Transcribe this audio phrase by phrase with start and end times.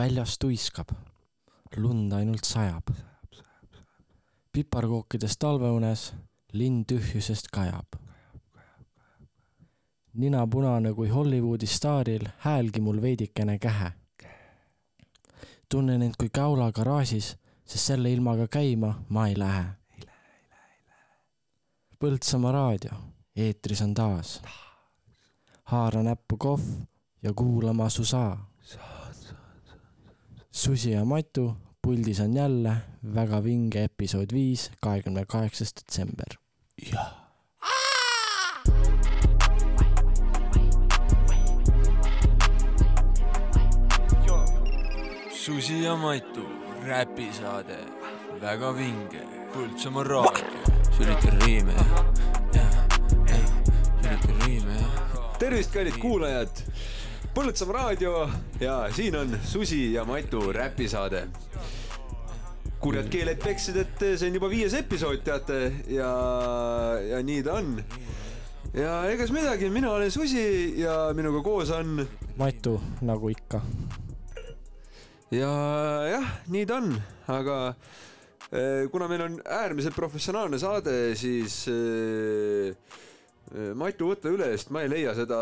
[0.00, 0.88] väljas tuiskab,
[1.76, 2.88] lund ainult sajab.
[4.52, 6.14] piparkookides talveunes
[6.52, 7.98] linn tühjusest kajab.
[10.14, 13.92] nina punane kui Hollywoodi staaril, häälgi mul veidikene kähe.
[15.68, 19.64] tunnen end kui Käula garaažis, sest selle ilmaga käima ma ei lähe.
[22.00, 22.94] Põltsamaa raadio,
[23.36, 24.42] eetris on taas.
[25.64, 26.64] haara näppu kohv
[27.22, 28.50] ja kuulama su saa.
[30.52, 32.76] Susi ja Matu puldis on jälle
[33.14, 36.36] väga vinge episood viis, kahekümne kaheksas detsember.
[36.92, 37.16] jah.
[45.32, 46.44] Susi ja Matu
[46.86, 47.78] räpisaade,
[48.40, 49.22] väga vinge,
[49.54, 50.74] Põltsamaa raadio.
[50.96, 51.72] sülitan riime,
[52.54, 52.74] jah,
[53.28, 53.44] jah,
[54.02, 55.38] sülitan riime, jah.
[55.38, 56.62] tervist, kallid kuulajad.
[57.30, 58.24] Põltsamaa raadio
[58.58, 61.28] ja siin on Susi ja Matu räpisaade.
[62.80, 65.58] kurjad keeled peksid, et see on juba viies episood, teate,
[65.92, 66.08] ja,
[67.10, 67.74] ja nii ta on.
[68.74, 72.06] ja egas midagi, mina olen Susi ja minuga koos on
[72.36, 73.60] Matu, nagu ikka.
[75.30, 75.52] ja
[76.10, 76.96] jah, nii ta on,
[77.28, 77.60] aga
[78.50, 82.74] eh, kuna meil on äärmiselt professionaalne saade, siis äh,
[83.50, 85.38] Matu, võta üle, sest ma ei leia seda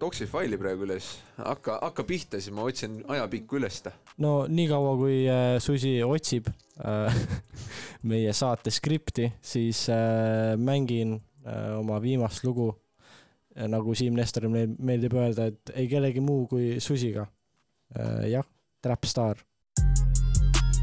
[0.00, 1.06] Doxi faili praegu üles.
[1.38, 3.94] hakka, hakka pihta, siis ma otsin ajapikku üles ta.
[4.20, 7.16] no niikaua, kui äh, Susi otsib äh,
[8.10, 12.74] meie saate skripti, siis äh, mängin äh, oma viimast lugu
[13.56, 13.64] äh,.
[13.64, 17.24] nagu Siim Nestoril meil meeldib öelda, et ei kellegi muu kui Susiga
[17.96, 18.28] äh,.
[18.34, 18.44] jah,
[18.84, 19.40] Trapstar.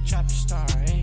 [0.10, 1.03] Trapstar, eh?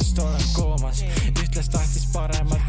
[0.00, 1.04] Unetusest olen koomas.
[1.44, 2.59] Ütles tahtis paremat,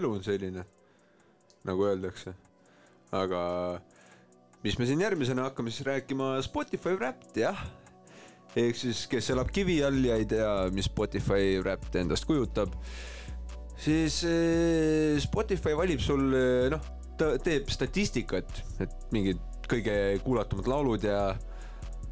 [0.00, 0.64] elu on selline,
[1.68, 2.34] nagu öeldakse.
[3.10, 3.42] aga
[4.64, 7.58] mis me siin järgmisena hakkame siis rääkima Spotify Wrapped, jah.
[8.58, 12.74] ehk siis, kes elab kivi all ja ei tea, mis Spotify Wrapped endast kujutab,
[13.80, 16.82] siis eh, Spotify valib sul, eh, noh,
[17.20, 19.94] ta teeb statistikat, et mingid kõige
[20.24, 21.22] kuulatumad laulud ja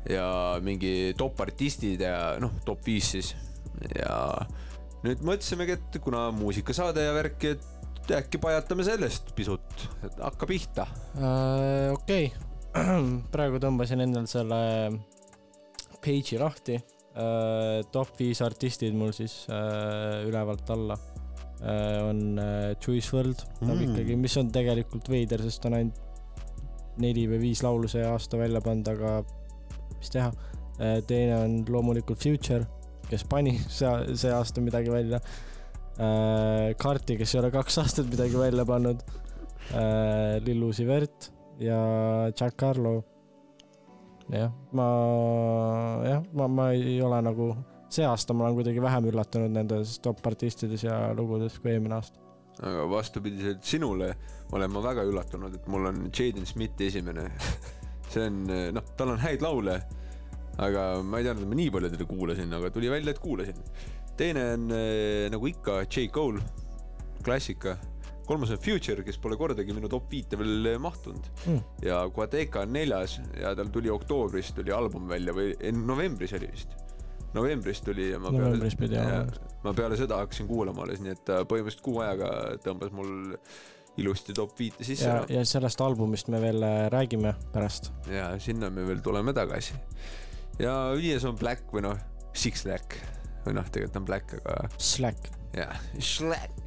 [0.08, 0.28] ja
[0.64, 3.32] mingi top artistid ja noh, top viis siis
[3.92, 4.14] ja
[5.04, 7.66] nüüd mõtlesimegi, et kuna muusikasaade ja värk, et
[8.14, 10.86] äkki pajatame sellest pisut, et hakka pihta.
[11.18, 12.30] Äh, okei,
[13.34, 14.58] praegu tõmbasin endal selle
[16.02, 20.98] page'i lahti äh, top viis artistid mul siis äh, ülevalt alla
[21.62, 23.72] äh, on äh, Juice WRLD mm.
[23.72, 23.82] Mm.
[23.88, 26.04] ikkagi, mis on tegelikult veider, sest on ainult
[26.98, 29.18] neli või viis laulu see aasta välja pannud, aga
[29.98, 30.32] mis teha
[30.78, 30.98] äh,.
[31.06, 32.64] teine on loomulikult Future,
[33.10, 35.46] kes pani see, see aasta midagi välja äh,.
[35.98, 39.00] Carti, kes ei ole kaks aastat midagi välja pannud
[39.74, 40.38] äh,.
[40.46, 41.78] Lil Uzi Vert ja
[42.30, 43.02] Jack Harlow
[44.30, 44.86] jah, ma
[46.04, 47.48] jah, ma, ma ei ole nagu,
[47.92, 52.20] see aasta ma olen kuidagi vähem üllatunud nendes top artistides ja lugudes kui eelmine aasta.
[52.58, 54.12] aga vastupidiselt sinule
[54.52, 57.28] olen ma väga üllatunud, et mul on Jaden Smith esimene.
[58.12, 58.44] see on,
[58.74, 59.76] noh, tal on häid laule,
[60.64, 63.60] aga ma ei teadnud, et ma nii palju teda kuulasin, aga tuli välja, et kuulasin.
[64.18, 66.42] Teine on eh, nagu ikka J Cole,
[67.24, 67.76] klassika.
[68.28, 71.62] kolmas on Future, kes pole kordagi minu top viite veel mahtunud Mm.
[71.82, 76.50] ja Quadeca on neljas ja tal tuli oktoobris tuli album välja või eh, novembris oli
[76.52, 76.74] vist.
[77.34, 79.48] novembris tuli ja ma Novembris pidi ja, olema.
[79.64, 82.30] ma peale seda hakkasin kuulama alles, nii et põhimõtteliselt kuu ajaga
[82.64, 83.10] tõmbas mul
[83.98, 86.62] ilusti top viite sisse ja ja sellest albumist me veel
[86.92, 87.92] räägime pärast.
[88.12, 89.74] ja sinna me veel tuleme tagasi.
[90.58, 91.96] ja viies on Black või noh,
[92.34, 92.96] Six Lack
[93.48, 95.30] või noh, tegelikult on Black, aga Slack.
[95.56, 96.64] jah, Slack.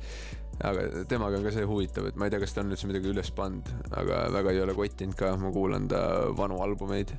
[0.66, 3.12] aga temaga on ka see huvitav, et ma ei tea, kas ta on üldse midagi
[3.12, 6.02] üles pannud, aga väga ei ole kottinud ka, ma kuulan ta
[6.38, 7.14] vanu albumeid.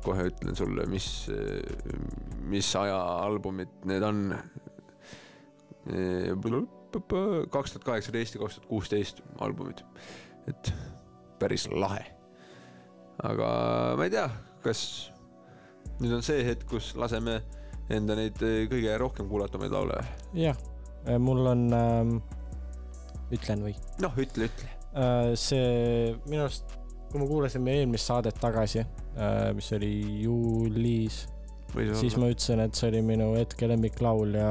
[0.00, 1.06] kohe ütlen sulle, mis,
[2.48, 2.96] mis aja
[3.26, 4.22] albumid need on.
[7.52, 9.84] kaks tuhat kaheksateist ja kaks tuhat kuusteist albumid,
[10.48, 10.72] et
[11.38, 12.04] päris lahe.
[13.22, 13.48] aga
[14.00, 14.28] ma ei tea,
[14.64, 15.10] kas
[16.00, 17.40] nüüd on see hetk, kus laseme
[17.96, 19.98] enda neid eh, kõige rohkem kuulatumaid laule
[20.36, 20.58] jah,
[21.22, 22.14] mul on ähm,,
[23.34, 23.74] ütlen või?
[24.02, 24.70] noh, ütle, ütle.
[24.94, 25.32] äh,.
[25.38, 26.76] see minu arust,
[27.10, 29.92] kui me kuulasime eelmist saadet tagasi äh,, mis oli
[30.24, 31.24] juulis,
[31.74, 34.50] siis ma ütlesin, et see oli minu hetke lemmiklaul ja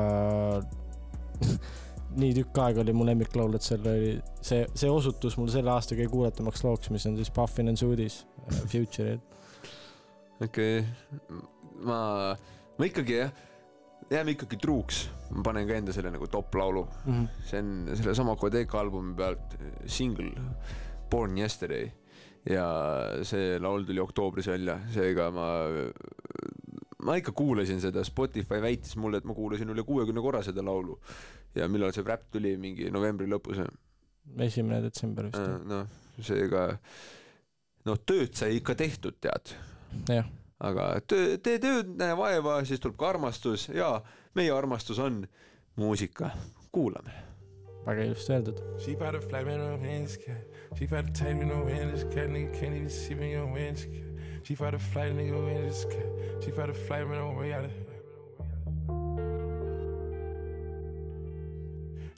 [2.19, 5.97] nii tükk aega oli mu lemmiklaul, et seal oli see, see osutus mul selle aasta
[5.97, 9.19] kõige kuulatamaks looks, mis on siis Puffin and Sudis äh, Future'i.
[10.41, 11.43] okei okay.,
[11.85, 11.99] ma,
[12.79, 13.31] ma ikkagi jah,
[14.09, 15.03] jääme ikkagi truuks,
[15.35, 16.85] ma panen ka enda selle nagu top laulu,
[17.45, 20.31] see on sellesama Codeca albumi pealt single
[21.11, 21.89] Born Yesterday.
[22.49, 22.63] Ja
[23.27, 25.49] see laul tuli oktoobris välja, seega ma,
[27.03, 30.95] ma ikka kuulasin seda, Spotify väitis mulle, et ma kuulasin üle kuuekümne korra seda laulu.
[31.57, 33.59] Ja millal see räpp tuli, mingi novembri lõpus,
[34.45, 35.59] esimene detsember vist jah.
[35.67, 35.87] noh,
[36.23, 36.63] seega
[37.89, 39.53] noh, tööd sai ikka tehtud, tead.
[40.07, 44.01] Jah, aga töö, tee tööd, näe vaeva, siis tuleb ka armastus ja
[44.35, 45.23] meie armastus on
[45.79, 46.33] muusika,
[46.71, 47.13] kuulame.
[47.85, 48.59] väga ilusti öeldud.
[48.79, 50.43] She bout to fly me no hands cat.
[50.77, 52.29] She bout to take me no hands cat.
[52.29, 54.09] Nigga can't even see me on hands cat.
[54.43, 56.43] She bout to fly nigga hands cat.
[56.43, 57.71] She bout to fly me no way out of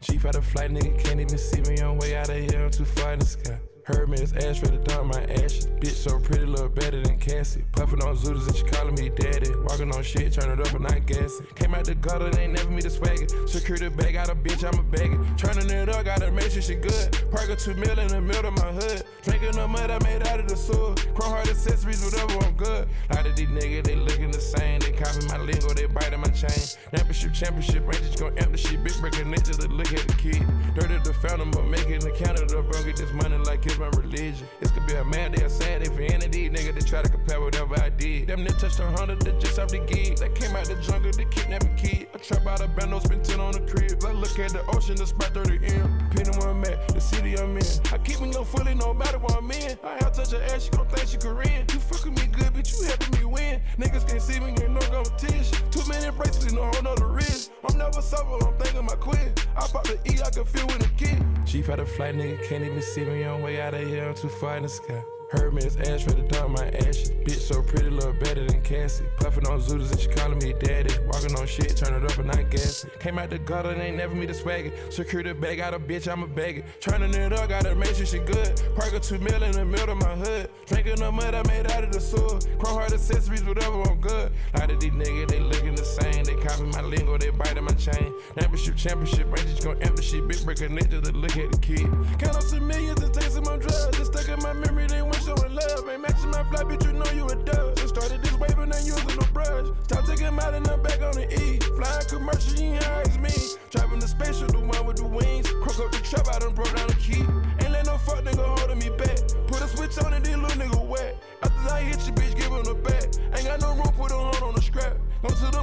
[0.01, 2.65] She bout to fly nigga can't even see me on way out of here.
[2.65, 3.59] I'm too far in the sky.
[3.83, 5.65] Heard me as ash ready to dump my ashes.
[5.81, 7.63] Bitch so pretty, look better than Cassie.
[7.71, 9.49] Puffin' on Zooters and she calling me daddy.
[9.65, 11.47] Walking on shit, turn it up and not gassing.
[11.55, 13.27] Came out the gutter, they ain't never me the swagger.
[13.47, 15.19] Secure the bag, got a bitch, I'm a bagger.
[15.35, 17.17] Turning it up, gotta make sure she good.
[17.31, 19.03] Park two mil in the middle of my hood.
[19.23, 20.93] Drinking the mud I made out of the sewer.
[21.15, 22.87] Chrome heart accessories, whatever, I'm good.
[23.13, 24.79] lot of these niggas, they looking the same.
[24.79, 26.51] They copy my lingo, they biting my chain.
[26.93, 28.83] Championship, championship, Rangers gon' empty shit.
[28.83, 30.45] Bitch, breaking niggas look at the kid.
[30.75, 32.83] Dirty the fountain, but making the counter up, bro.
[32.83, 34.47] Get this money like it's my religion.
[34.59, 35.97] This could be a mad day, a sad of
[36.31, 38.27] these niggas that try to compare whatever I did.
[38.27, 40.17] Them niggas touched a hundred, they just off the gig.
[40.17, 42.07] They came out the jungle, they kidnapping kid.
[42.13, 44.03] I trap out a bando, spend 10 on the crib.
[44.05, 46.09] I look at the ocean, the spot 30 M.
[46.09, 47.63] Depending where I'm at, the city I'm in.
[47.91, 49.77] I keep me no fully, no matter where I'm in.
[49.83, 51.65] I have touch her ass, she gon' think she Korean.
[51.71, 53.61] You fucking me good, bitch, you helping me win.
[53.77, 55.57] Niggas can't see me, ain't no competition.
[55.71, 57.51] Too many bracelets, no whole nother wrist.
[57.67, 59.47] I'm never sober, I'm thinking my quit.
[59.55, 61.17] I pop the E, I can feel when it kick.
[61.45, 64.09] She had a flight, nigga can't even see me on way out of here.
[64.09, 65.03] I'm too far in the sky.
[65.29, 67.11] Heard me as ash ready to dump my ashes.
[67.11, 69.05] Bitch so pretty, look better than Cassie.
[69.17, 70.93] Puffin' on Zooters and she calling me daddy.
[71.07, 72.89] Walking on shit, turn it up and not gassing.
[72.99, 74.71] Came out the gutter, ain't never me the swagger.
[74.89, 76.63] Secure the bag, got a bitch, I'm a bagger.
[76.79, 78.61] Turning it up, gotta make sure she good.
[78.75, 80.49] Park a two mil in the middle of my hood.
[80.67, 82.39] Drinking the mud I made out of the sewer.
[82.59, 84.31] Chrome heart accessories, whatever, I'm good.
[84.55, 86.23] lot of these niggas, they looking the same.
[86.23, 88.13] They copy my lingo, they biting my chain.
[88.37, 90.27] Championship, championship, Rangers gon' empty shit.
[90.27, 91.89] Big breaker niggas to look at the kid.
[92.19, 93.97] Count up some millions and take some more drugs.
[93.97, 95.89] Just stuck in my memory, they want showing love.
[95.89, 96.01] Ain't
[96.31, 97.75] my fly, bitch, you know you a dub.
[97.75, 99.67] Just started this wave and ain't using no brush.
[99.83, 101.59] Stop taking him out and I'm back on the E.
[101.77, 103.35] Flying commercial, you ain't how it's me.
[103.69, 105.47] Driving the spaceship, the one with the wings.
[105.61, 107.23] Crook up the trap, I done broke down the key.
[107.61, 109.17] Ain't let no fuck nigga holding me back.
[109.47, 111.21] Put a switch on and then little nigga wet.
[111.43, 113.05] After I hit you, bitch, give him the back.
[113.37, 114.97] Ain't got no room, put a horn on the scrap.
[115.21, 115.61] Go to the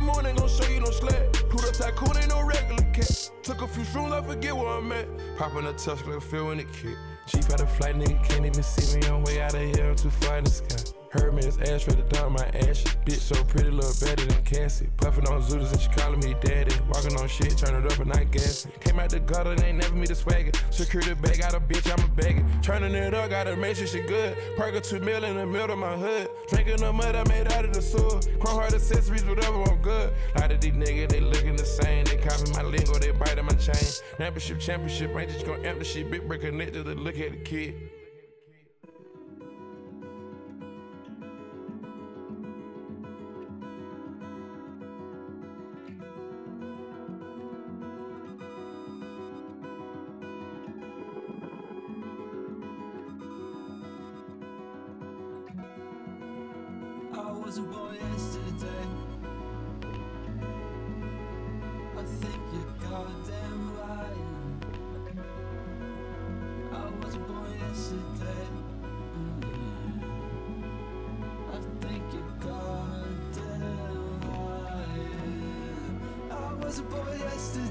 [1.78, 3.30] Southside cool, ain't no regular cat.
[3.44, 5.06] Took a few shrooms, I forget where I'm at.
[5.06, 6.96] A touch, like a feel kick.
[7.28, 9.90] Chief out of flight, nigga can't even see me on way out of here.
[9.90, 10.97] I'm too far in the sky.
[11.10, 12.94] Heard me, ash ready to dump my ashes.
[13.06, 14.90] Bitch so pretty, look better than Cassie.
[14.98, 16.74] Puffin' on Zooters and she calling me daddy.
[16.90, 18.72] Walking on shit, turn it up and not gassing.
[18.80, 20.52] Came out the gutter, ain't never me the swagger.
[20.68, 22.44] Security bag, got a bitch, I'm a bagger.
[22.60, 24.36] Turning it up, gotta make sure she good.
[24.58, 26.28] Perk two mil in the middle of my hood.
[26.48, 28.20] Drinking the mud I made out of the sewer.
[28.38, 30.12] Chrome heart accessories, whatever, I'm good.
[30.34, 32.04] A lot of these niggas, they looking the same.
[32.04, 33.74] They copy my lingo, they biting my chain.
[34.18, 36.10] Championship, championship, ain't just gonna amp the shit.
[36.10, 37.74] Big break connected to look at the kid.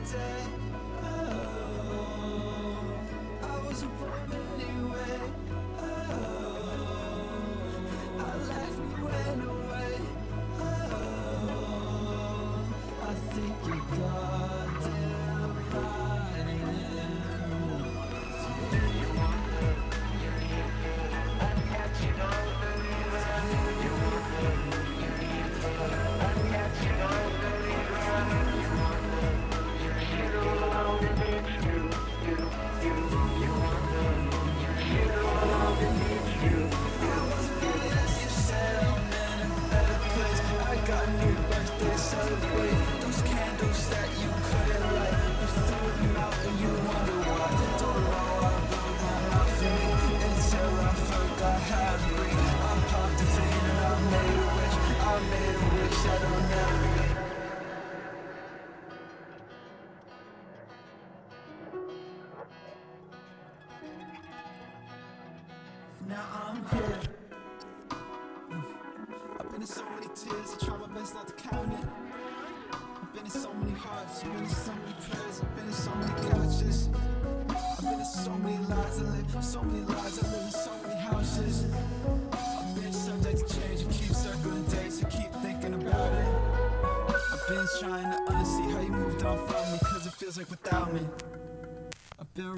[0.10, 0.57] pretend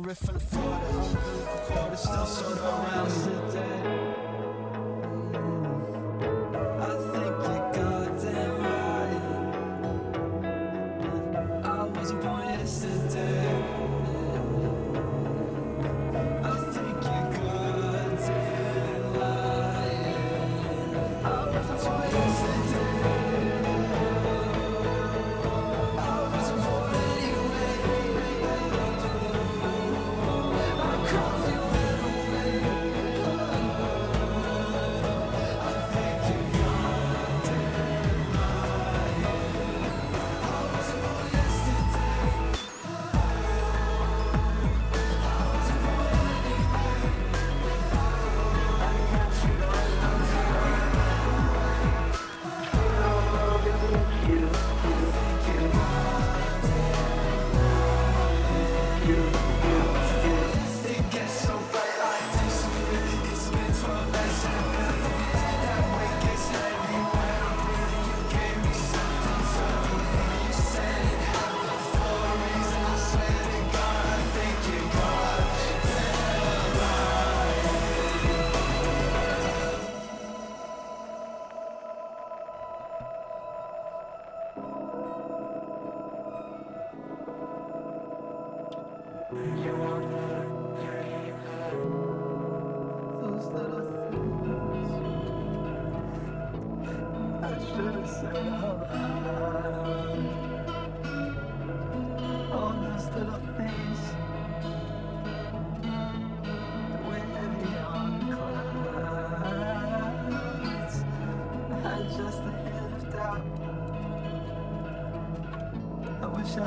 [0.09, 0.68] riffle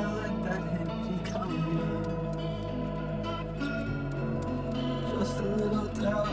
[0.03, 1.63] Let that empty coming
[5.19, 6.27] Just a little doubt.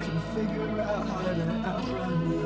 [0.00, 1.32] Can figure out how to
[1.66, 2.40] outrun me.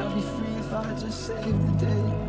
[0.00, 2.25] I'll be free if I just save the day.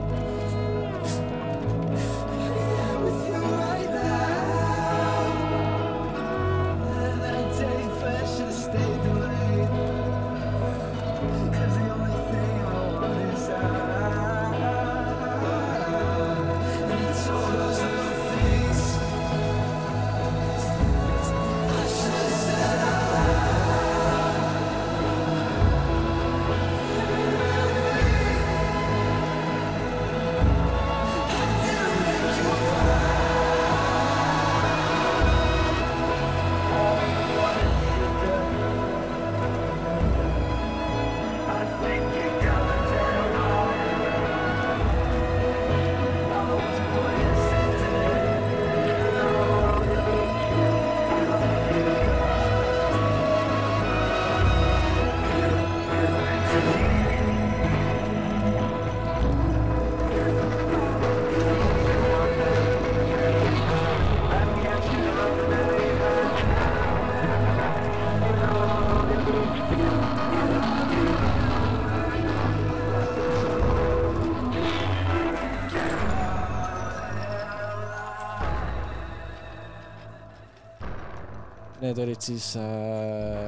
[81.88, 83.48] Need olid siis äh,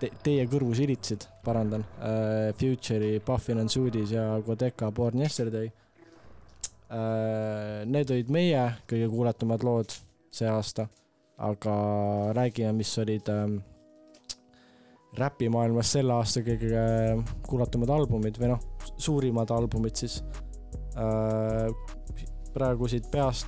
[0.00, 5.68] te, teie kõrvu silitsid, parandan äh,, Future'i Puffin and Suudis ja Godeka Born Yesterday
[6.90, 7.84] äh,.
[7.86, 9.94] Need olid meie kõige kuulatumad lood
[10.34, 10.88] see aasta,
[11.38, 11.74] aga
[12.34, 13.54] räägime, mis olid ähm,
[15.20, 16.82] räpimaailmas selle aasta kõige
[17.46, 18.66] kuulatumad albumid või noh,
[18.98, 20.18] suurimad albumid siis
[20.98, 21.70] äh,.
[22.50, 23.46] praegu siit peast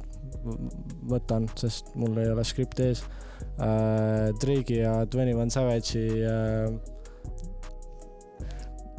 [1.11, 3.03] võtan, sest mul ei ole skripti ees
[3.43, 4.33] äh,.
[4.43, 6.73] Drake'i ja Twenty One Savage'i äh,.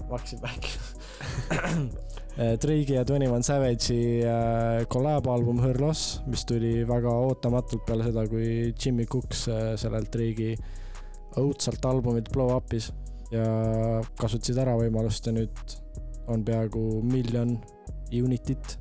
[0.10, 0.90] ma hakkasin rääkima.
[2.34, 8.08] Drake'i ja Twenty One Savage'i äh, collab album Her Loss, mis tuli väga ootamatult peale
[8.08, 10.56] seda, kui Jimmy Cooks äh, sellelt Drake'i
[11.38, 12.90] õudselt albumit Blow Up'is
[13.34, 13.46] ja
[14.20, 15.78] kasutasid ära võimalust ja nüüd
[16.32, 17.56] on peaaegu miljon
[18.14, 18.78] unitit,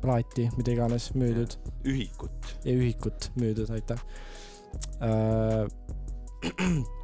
[0.00, 1.56] plaati, mida iganes müüdud
[1.88, 2.54] ühikut.
[2.64, 4.00] ja ühikut müüdud, aitäh
[5.00, 5.66] äh.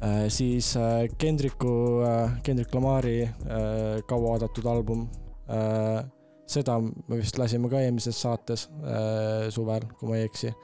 [0.00, 5.10] Äh, siis äh, Kendriku äh,, Kendrick Lamari äh, kauaoodatud album
[5.46, 6.02] äh,.
[6.46, 10.54] seda me vist lasime ka eelmises saates äh, suvel, kui ma ei eksi.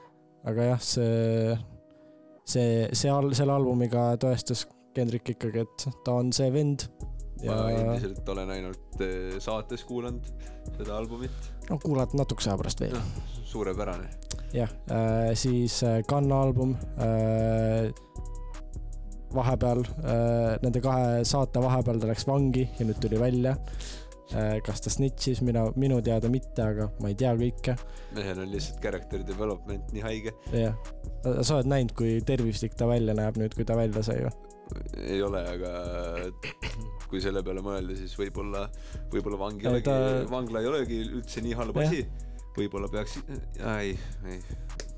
[0.43, 1.53] aga jah, see,
[2.49, 6.87] see, see selle albumiga tõestas Kendrick ikkagi, et ta on see vend.
[7.45, 10.31] Ma ja endiselt olen ainult eh, saates kuulanud
[10.77, 11.51] seda albumit.
[11.69, 12.97] no kuulad natukese aja pärast veel.
[13.43, 14.09] suurepärane.
[14.55, 17.93] jah äh,, siis äh, Gunna album äh,.
[19.35, 19.83] vahepeal
[20.63, 23.57] nende kahe saate vahepeal ta läks vangi ja nüüd tuli välja
[24.63, 27.77] kas ta snitch'is, mina, minu teada mitte, aga ma ei tea kõike.
[28.15, 30.33] mehel on lihtsalt character development nii haige.
[30.51, 30.75] jah,
[31.41, 34.33] sa oled näinud, kui tervislik ta välja näeb nüüd, kui ta välja sai või?
[35.07, 35.71] ei ole, aga
[37.11, 38.67] kui selle peale mõelda, siis võib-olla,
[39.13, 42.03] võib-olla vang ei Ei, olegi ta-, vangla ei olegi üldse nii halb asi.
[42.57, 43.19] võib-olla peaks,
[43.77, 43.93] ei,
[44.25, 44.39] ei,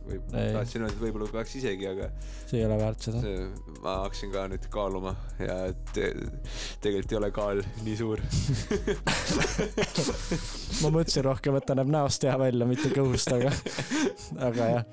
[0.07, 2.09] võib, tahtsin öelda, et võib-olla peaks isegi, aga
[2.47, 3.21] see ei ole väärt seda.
[3.23, 3.45] see,
[3.83, 5.57] ma hakkasin ka nüüd kaaluma ja
[5.93, 6.11] te,
[6.83, 8.23] tegelikult ei ole kaal nii suur.
[10.81, 13.53] ma mõtlesin rohkem, et ta näeb näost hea välja, mitte kõhust, aga,
[14.49, 14.87] aga jah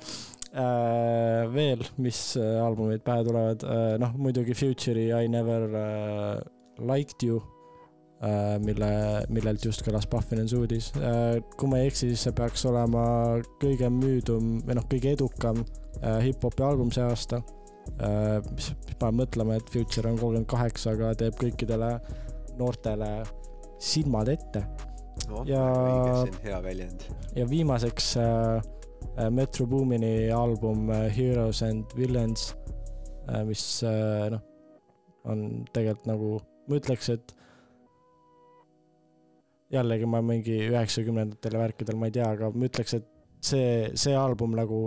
[0.57, 1.47] äh,.
[1.53, 7.41] veel, mis äh, albumid pähe tulevad äh,, noh muidugi Future'i I never äh, liked you
[8.25, 8.91] äh,, mille,
[9.33, 11.41] millelt just kõlas Puffin and Suudis äh,.
[11.57, 13.05] kui ma ei eksi, siis see peaks olema
[13.63, 15.63] kõige müüdum või noh, kõige edukam
[16.03, 17.43] äh, hip-hopi album see aasta
[18.01, 18.41] äh,.
[18.53, 21.95] mis, mis paneb mõtlema, et Future on kolmkümmend kaheksa, aga teeb kõikidele
[22.59, 23.11] noortele
[23.83, 24.65] silmad ette
[25.49, 27.05] Ja- õige, see on hea väljend.
[27.37, 28.61] ja viimaseks äh,
[29.17, 32.51] äh, Metro Boomini album äh, Heroes and Villains
[33.29, 34.41] äh,, mis noh,
[35.27, 36.29] on tegelikult nagu,
[36.69, 37.37] ma ütleks, et
[39.73, 43.09] jällegi ma mingi üheksakümnendatel ja värkidel ma ei tea, aga ma ütleks, et
[43.43, 44.81] see, see album nagu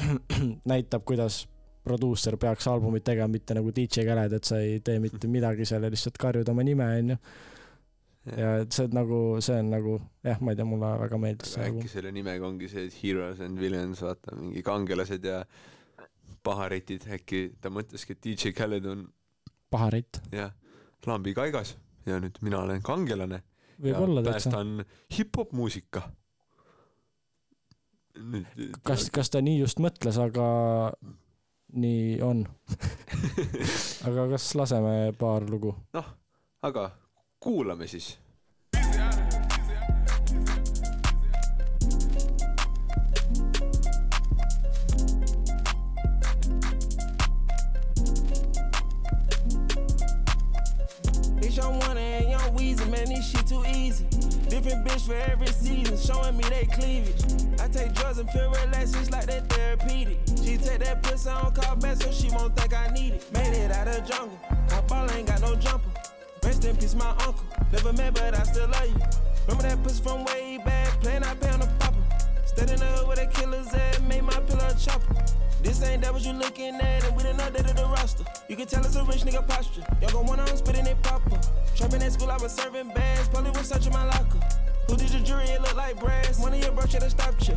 [0.72, 1.44] näitab, kuidas
[1.84, 5.84] produusser peaks albumit tegema, mitte nagu DJ Khaled, et sa ei tee mitte midagi seal
[5.84, 7.18] ja lihtsalt karjud oma nime, onju.
[8.40, 11.66] ja et see nagu, see on nagu jah, ma ei tea, mulle väga meeldis see
[11.66, 11.92] äkki album.
[11.92, 15.42] selle nimega ongi see, et heroes and villains, vaata mingi kangelased ja
[16.44, 19.04] paharetid, äkki ta mõtleski, et DJ Khaled on
[19.72, 20.56] paharett, jah,
[21.06, 24.50] lambi kaigas ja nüüd mina olen kangelane ja võib-olla täitsa.
[24.50, 24.84] päästan
[25.18, 26.08] hip-hop muusika.
[28.82, 30.48] kas, kas ta nii just mõtles, aga
[31.74, 32.44] nii on.
[34.06, 35.74] aga kas laseme paar lugu?
[36.62, 36.90] aga
[37.40, 38.14] kuulame siis.
[53.24, 54.04] Shit too easy.
[54.48, 57.22] Different bitch for every season, showing me they cleavage.
[57.60, 60.18] I take drugs and feel relaxed, it's like that therapeutic.
[60.42, 63.32] She take that pussy on call back so she won't think I need it.
[63.32, 64.38] Made it out of jungle,
[64.70, 65.90] my ball ain't got no jumper.
[66.42, 67.46] Rest in peace, my uncle.
[67.72, 69.00] Never met, but I still love you.
[69.46, 71.94] Remember that pussy from way back, playing I pay on the popper.
[72.56, 75.14] The hood where the killers at, made my pillow chopper.
[75.64, 78.22] This ain't that what you looking at, and we done updated the roster.
[78.48, 79.82] You can tell it's a rich nigga posture.
[80.02, 81.40] Y'all gon' one on spitting it proper.
[81.74, 83.28] Trapping at school, I was serving bags.
[83.28, 84.40] Probably was searching my locker.
[84.88, 85.44] Who did your jury?
[85.44, 86.38] It look like brass.
[86.38, 87.56] One of your bro should've stopped you.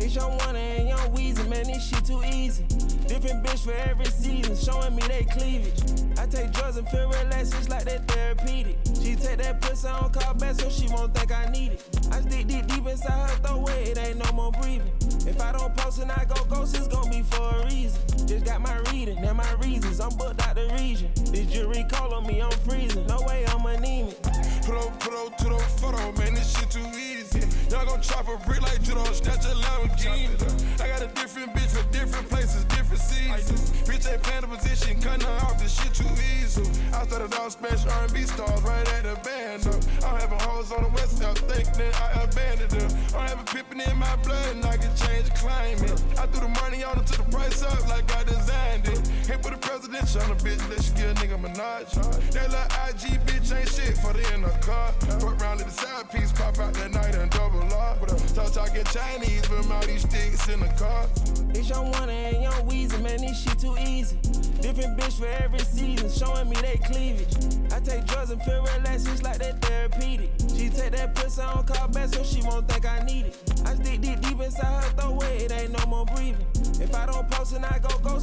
[0.00, 2.66] It's young one and young Weezy, man, this shit too easy.
[3.10, 5.82] Different bitch for every season, showing me they cleavage.
[6.16, 8.78] I take drugs and feel relaxed, it's like that therapeutic.
[9.02, 11.84] She take that pussy on call back so she won't think I need it.
[12.12, 14.92] I stick deep deep inside her throat where it ain't no more breathing.
[15.26, 18.00] If I don't post and I go ghost, it's gon' be for a reason.
[18.28, 21.10] Just got my reading and my reasons, I'm booked out the region.
[21.16, 23.08] This jury call on me, I'm freezing.
[23.08, 24.14] No way I'm anemic.
[24.62, 27.40] Put up, put up to the photo, man, this shit too easy.
[27.70, 30.80] Y'all gon' chop a brick like judo, snatch a Lamborghini.
[30.80, 33.70] I got a different bitch for different places, different seasons.
[33.88, 36.62] Bitch ain't playing the position, cutting her off, this shit too easy.
[36.92, 39.80] I started off smash R&B stars right at the band up.
[40.04, 42.90] I'm having hoes on the west side, thinking I abandoned them.
[43.14, 46.02] I'm having pippin' in my blood and I can change climate.
[46.18, 49.06] I threw the money on her to the price up like I designed it.
[49.26, 51.94] Hit put a presidential on a bitch, let she get a nigga Minaj.
[52.32, 54.92] That little IG bitch ain't shit for the in the car.
[55.20, 57.96] Fuck round the side piece, pop out that night and double R.
[58.34, 61.06] Talk talking Chinese, but all these sticks in the car.
[61.54, 64.16] It's young one and young Weezy, man, this shit too easy.
[64.60, 67.34] Different bitch for every season, showing me they cleavage.
[67.72, 70.30] I take drugs and feel relaxed, it's like that therapeutic.
[70.54, 73.36] She take that pussy on call back so she won't think I need it.
[73.64, 76.44] I stick deep deep inside her throat it ain't no more breathing.
[76.80, 78.19] If I don't post and I go ghost,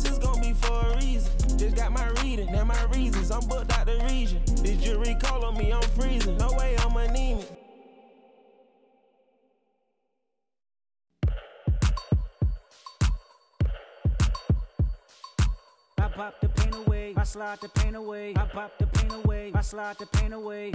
[16.17, 18.33] pop the pain away, I slide the pain away.
[18.35, 20.71] I pop the pain away, I slide the pain away.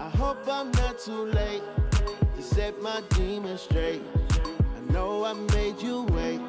[0.00, 1.62] I hope I'm not too late
[2.34, 4.02] to set my demons straight.
[5.28, 6.40] I made you wait,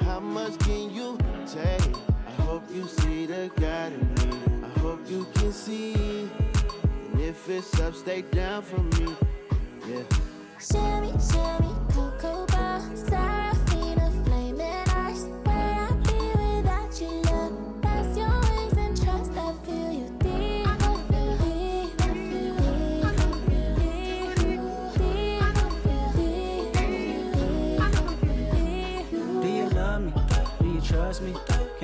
[0.00, 1.94] how much can you take?
[2.26, 4.38] I hope you see the God in me.
[4.64, 6.28] I hope you can see.
[7.12, 9.14] And if it's up, stay down for me.
[9.88, 10.02] Yeah.
[10.58, 12.80] Shimmy, shimmy, cocoa bar,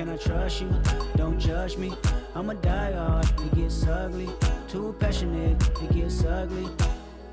[0.09, 0.69] I trust you?
[1.15, 1.93] Don't judge me.
[2.33, 4.27] I'm a diehard, it gets ugly.
[4.67, 6.67] Too passionate, it gets ugly.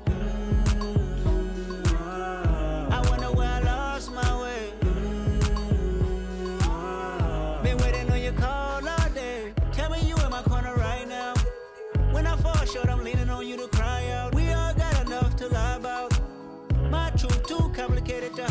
[0.05, 2.87] Mm, ah.
[2.91, 4.73] I wonder where I lost my way.
[4.81, 7.59] Mm, ah.
[7.63, 9.53] Been waiting on your call all day.
[9.71, 11.33] Tell me you in my corner right now.
[12.11, 14.35] When I fall short, I'm leaning on you to cry out.
[14.35, 16.13] We all got enough to lie about.
[16.91, 18.43] My truth too complicated to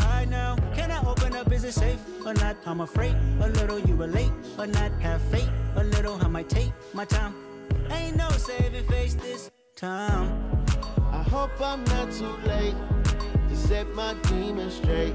[1.67, 2.55] it safe or not?
[2.65, 4.91] I'm afraid a little you relate or not.
[5.01, 6.15] Have faith a little.
[6.23, 7.35] I might take my time.
[7.91, 10.65] Ain't no saving face this time.
[11.11, 12.75] I hope I'm not too late
[13.49, 15.13] to set my demons straight.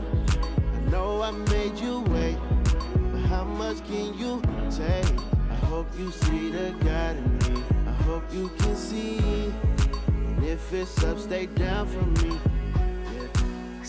[0.74, 2.38] I know I made you wait,
[3.12, 5.16] but how much can you take?
[5.50, 7.62] I hope you see the God in me.
[7.86, 9.18] I hope you can see.
[10.08, 12.38] And if it's up, stay down for me.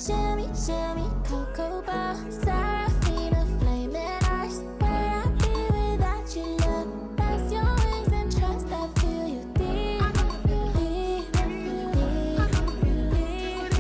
[0.05, 4.59] Shimmy, shimmy, cocoa bar, Serafina, flaming eyes.
[4.79, 6.89] Where I be without you, love?
[7.15, 8.67] That's your wings and trust.
[8.67, 10.03] I feel you deep.
[10.43, 11.31] Deep.
[13.13, 13.71] Deep.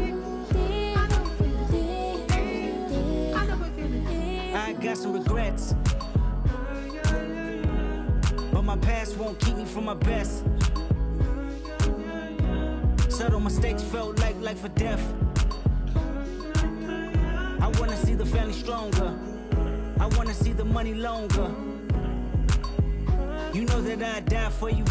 [0.53, 2.27] Deep.
[2.87, 4.55] Deep.
[4.55, 5.75] I got some regrets.
[8.53, 10.45] But my past won't keep me from my best.
[13.09, 15.22] Subtle mistakes felt like life or death.
[17.63, 19.17] I wanna see the family stronger.
[19.97, 21.49] I wanna see the money longer.
[23.53, 24.83] You know that I'd die for you.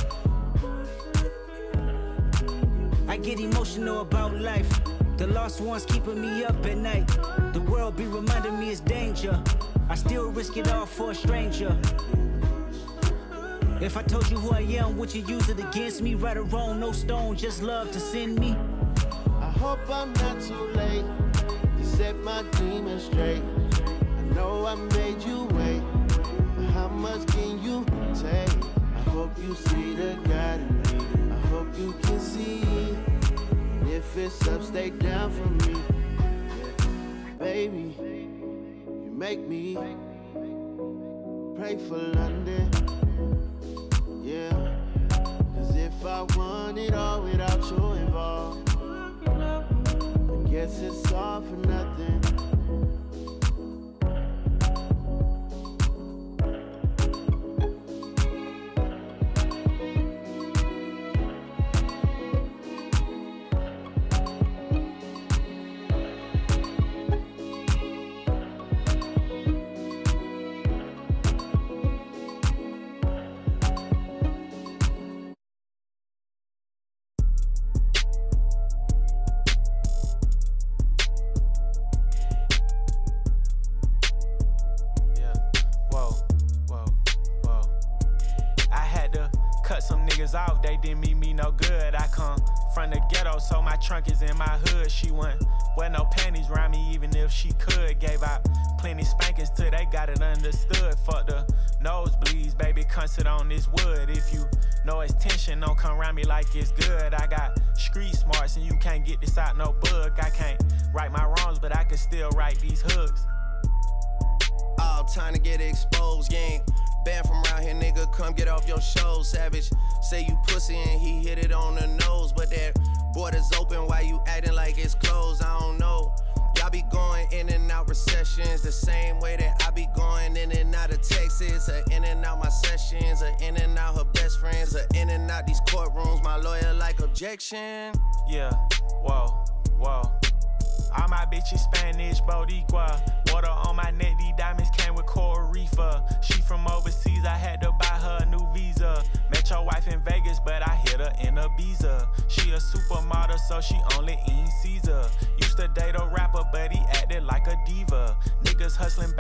[3.07, 4.71] I get emotional about life.
[5.19, 7.07] The lost ones keeping me up at night.
[7.53, 9.39] The world be reminding me it's danger.
[9.91, 11.77] I still risk it all for a stranger.
[13.83, 16.15] If I told you who I am, would you use it against me?
[16.15, 18.57] Right or wrong, no stone, just love to send me.
[19.43, 21.05] I hope I'm not too late
[21.97, 23.43] set my demons straight.
[24.19, 25.83] I know I made you wait,
[26.57, 28.65] but how much can you take?
[28.97, 31.33] I hope you see the God in me.
[31.33, 32.63] I hope you can see.
[32.63, 35.77] And if it's up, stay down for me.
[37.39, 39.75] Baby, you make me
[41.59, 42.71] pray for London.
[44.23, 44.77] Yeah,
[45.55, 48.02] cause if I want it all without you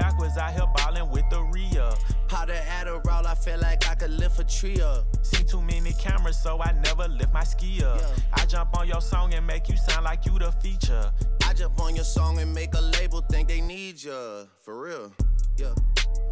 [0.03, 1.95] backwards, out here ballin' with the Rhea.
[2.27, 5.05] Powder Adderall, I feel like I could lift a tree up.
[5.23, 8.01] Seen too many cameras, so I never lift my ski up.
[8.33, 11.12] I jump on your song and make you sound like you the feature.
[11.47, 14.47] I jump on your song and make a label think they need ya.
[14.62, 15.12] For real.
[15.57, 15.75] Yeah.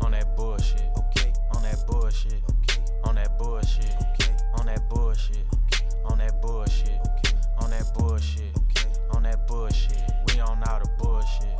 [0.00, 0.82] On that bullshit.
[0.98, 1.32] Okay.
[1.54, 2.42] On that bullshit.
[2.62, 2.80] Okay.
[3.04, 3.94] On that bullshit.
[4.14, 4.34] Okay.
[4.58, 5.46] On that bullshit.
[5.62, 5.84] Okay.
[6.10, 6.98] On that bullshit.
[7.06, 7.36] Okay.
[7.60, 8.50] On that bullshit.
[8.56, 8.90] Okay.
[9.12, 10.02] On that bullshit.
[10.26, 11.59] We on all the bullshit.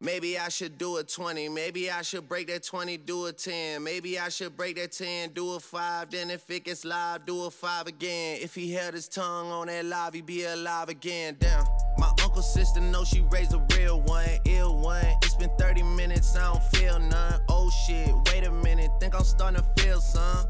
[0.00, 1.48] Maybe I should do a 20.
[1.48, 3.82] Maybe I should break that 20, do a 10.
[3.82, 6.10] Maybe I should break that 10, do a 5.
[6.10, 8.38] Then if it gets live, do a 5 again.
[8.40, 11.36] If he held his tongue on that live, he'd be alive again.
[11.40, 11.66] Damn.
[11.98, 15.04] My uncle sister knows she raised a real one, ill one.
[15.22, 17.40] It's been 30 minutes, I don't feel none.
[17.48, 20.46] Oh shit, wait a minute, think I'm starting to feel some.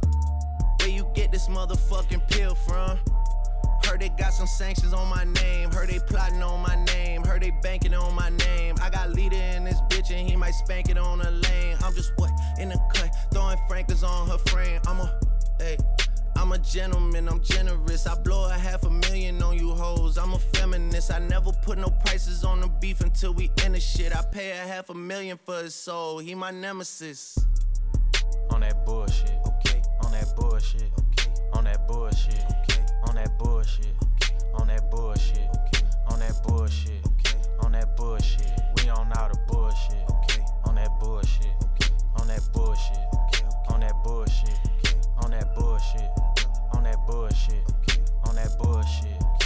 [0.81, 2.99] Where you get this motherfucking pill from?
[3.89, 5.71] Heard they got some sanctions on my name.
[5.71, 7.25] Heard they plotting on my name.
[7.25, 8.75] Heard they banking on my name.
[8.83, 11.77] I got leader in this bitch and he might spank it on a lane.
[11.83, 14.79] I'm just what in the cut, throwing frankers on her frame.
[14.87, 15.19] I'm a,
[15.59, 15.79] hey,
[16.37, 17.31] I'm a gentleman.
[17.31, 18.07] I'm generous.
[18.07, 20.19] I blow a half a million on you hoes.
[20.19, 21.11] I'm a feminist.
[21.11, 24.15] I never put no prices on the beef until we end the shit.
[24.15, 26.19] I pay a half a million for his soul.
[26.19, 27.39] He my nemesis.
[28.51, 29.33] On that bullshit.
[29.47, 29.81] Okay.
[30.05, 30.93] On that bullshit.
[30.99, 31.31] Okay.
[31.55, 32.45] On that bullshit.
[32.63, 32.78] Okay.
[33.19, 33.87] On that bullshit.
[34.55, 35.49] On that bullshit.
[36.09, 37.05] On that bullshit.
[37.65, 38.47] On that bullshit.
[38.77, 40.07] We on all the bullshit.
[40.65, 41.51] On that bullshit.
[42.17, 42.97] On that bullshit.
[43.71, 44.55] On that bullshit.
[45.21, 46.11] On that bullshit.
[46.77, 47.65] On that bullshit.
[48.25, 49.38] On that bullshit.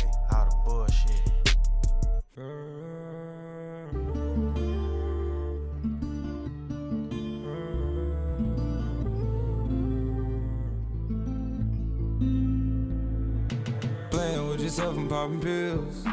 [15.12, 16.04] Popping pills.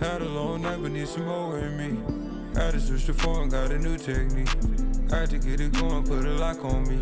[0.00, 1.90] Had a long night, but need some more in me.
[2.60, 4.48] Had to switch the phone, got a new technique.
[5.08, 6.98] Had to get it going, put a lock on me.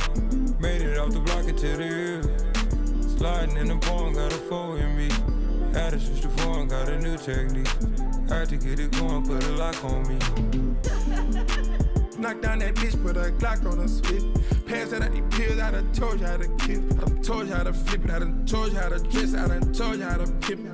[0.60, 3.16] Made it off the block into the hill.
[3.16, 5.08] Sliding in the pond, got a four in me.
[5.72, 7.72] Had to switch the phone, got a new technique.
[8.28, 10.18] Had to get it going, put a lock on me.
[12.18, 14.24] Knock down that bitch, put a Glock on her switch.
[14.66, 16.82] Pass out these pills, I done told you how to kill.
[16.98, 19.34] I done told you how to flip it, I done told you how to dress,
[19.34, 20.69] I done told you how to pimp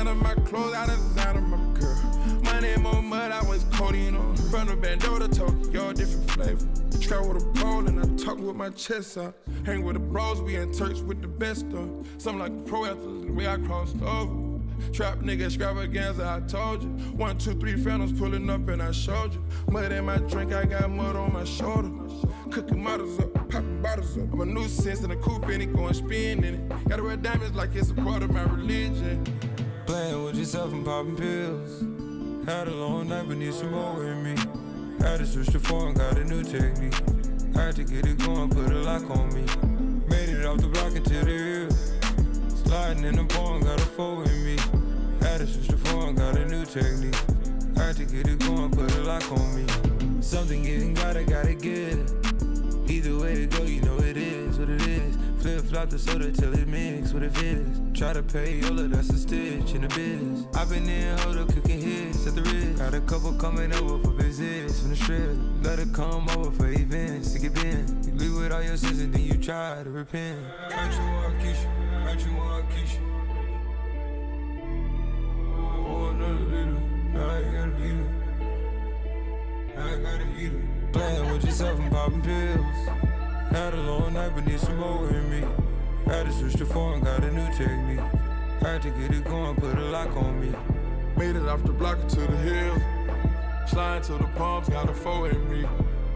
[0.00, 0.04] it.
[0.04, 2.40] Design of my clothes, I of my girl.
[2.42, 4.36] Money more mud, I was codeine on.
[4.50, 6.66] From the bando to Tokyo, different flavor.
[7.00, 9.34] Travel with a pole and I talk with my chest out.
[9.64, 12.06] Hang with the bros, we in church with the best of.
[12.18, 14.60] Something like pro athletes, the way I crossed over.
[14.92, 16.88] Trap nigga extravaganza, I told you.
[17.16, 19.44] One, two, three phantoms pulling up and I showed you.
[19.70, 21.90] Mud in my drink, I got mud on my shoulder.
[22.50, 24.32] Cooking models up, popping bottles up.
[24.32, 26.88] I'm a nuisance in a coupe and it going spin in it.
[26.88, 29.24] Gotta wear diamonds like it's a part of my religion.
[29.90, 31.80] Playing with yourself and popping pills.
[32.46, 34.36] Had a long night, but need some more with me.
[35.00, 36.94] Had to switch the phone, got a new technique.
[37.56, 39.42] Had to get it going, put a lock on me.
[40.06, 41.70] Made it off the block into the hill.
[42.62, 44.56] Sliding in the pond, got a four with me.
[45.26, 47.16] Had to switch the phone, got a new technique.
[47.76, 50.22] Had to get it going, put a lock on me.
[50.22, 51.98] Something getting gotta, gotta get.
[52.88, 55.29] Either way it go, you know it is what it is.
[55.40, 57.66] Flip flop the soda till it mix what it is.
[57.94, 60.44] Try to pay all Yola, that's a stitch in the biz.
[60.54, 62.78] i been in hold up cooking hits at the wrist.
[62.78, 65.38] Got a couple coming over for visits from the strip.
[65.62, 68.04] Let her come over for events to get in.
[68.04, 70.38] You leave with all your sins and then you try to repent.
[70.74, 72.06] Aren't you want Keisha?
[72.06, 73.00] Aren't you want Keisha?
[75.86, 76.80] Pour another liter,
[77.14, 78.08] now I got a heater.
[79.74, 80.68] Now I got a heater.
[80.92, 83.09] Playing with yourself and popping pills.
[83.50, 85.42] Had a long night, but need some more with me.
[86.06, 87.98] Had to switch the phone, got a new technique.
[88.60, 90.54] Had to get it going, put a lock on me.
[91.16, 92.80] Made it off the block to the hills.
[93.68, 95.68] Sliding to the palms, got a four in me.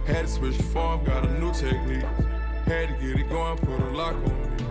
[0.06, 2.04] Had to switch the form, got a new technique.
[2.66, 4.64] Had to get it going, put a lock on me.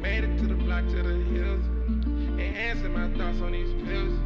[0.00, 1.64] Made it to the block to the hills.
[2.40, 4.18] Enhancing my thoughts on these pills.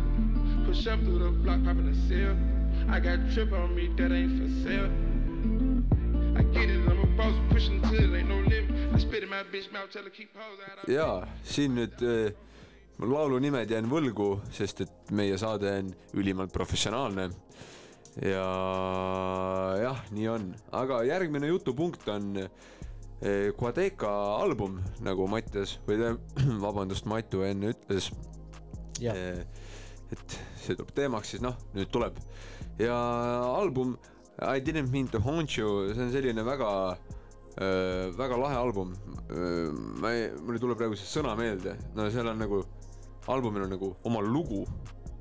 [0.67, 2.37] Push up through the block, popping the seal.
[2.89, 4.91] I got trip on me, that ain't for sale.
[6.37, 8.95] I get it, I'm a boss, pushing till ain't no limit.
[8.95, 10.89] I spit in my bitch mouth, tell her keep hoes out.
[10.89, 12.33] jaa, siin nüüd äh,
[13.03, 17.31] laulu nimed jään võlgu, sest et meie saade on ülimalt professionaalne.
[18.23, 18.45] ja
[19.83, 20.47] jah, nii on,
[20.77, 26.17] aga järgmine jutupunkt on äh, Quadeca album, nagu Mattias või tä-
[26.67, 28.11] vabandust, Matu enne ütles.
[29.03, 32.19] et see tuleb teemaks, siis noh, nüüd tuleb
[32.81, 32.97] ja
[33.59, 33.97] album
[34.45, 38.95] I didn't mean to haunt you, see on selline väga äh, väga lahe album.
[40.01, 42.63] ma ei, mul ei tule praegu see sõna meelde, no seal on nagu,
[43.33, 44.65] albumil on nagu oma lugu,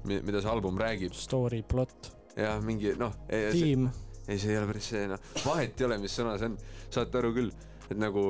[0.04, 1.16] mida see album räägib.
[1.16, 3.14] Story, plot, jah, mingi noh.
[3.30, 3.88] tiim.
[4.28, 6.60] ei, see ei ole päris see, noh, vahet ei ole, mis sõna see on,
[6.92, 7.54] saate aru küll,
[7.88, 8.26] et nagu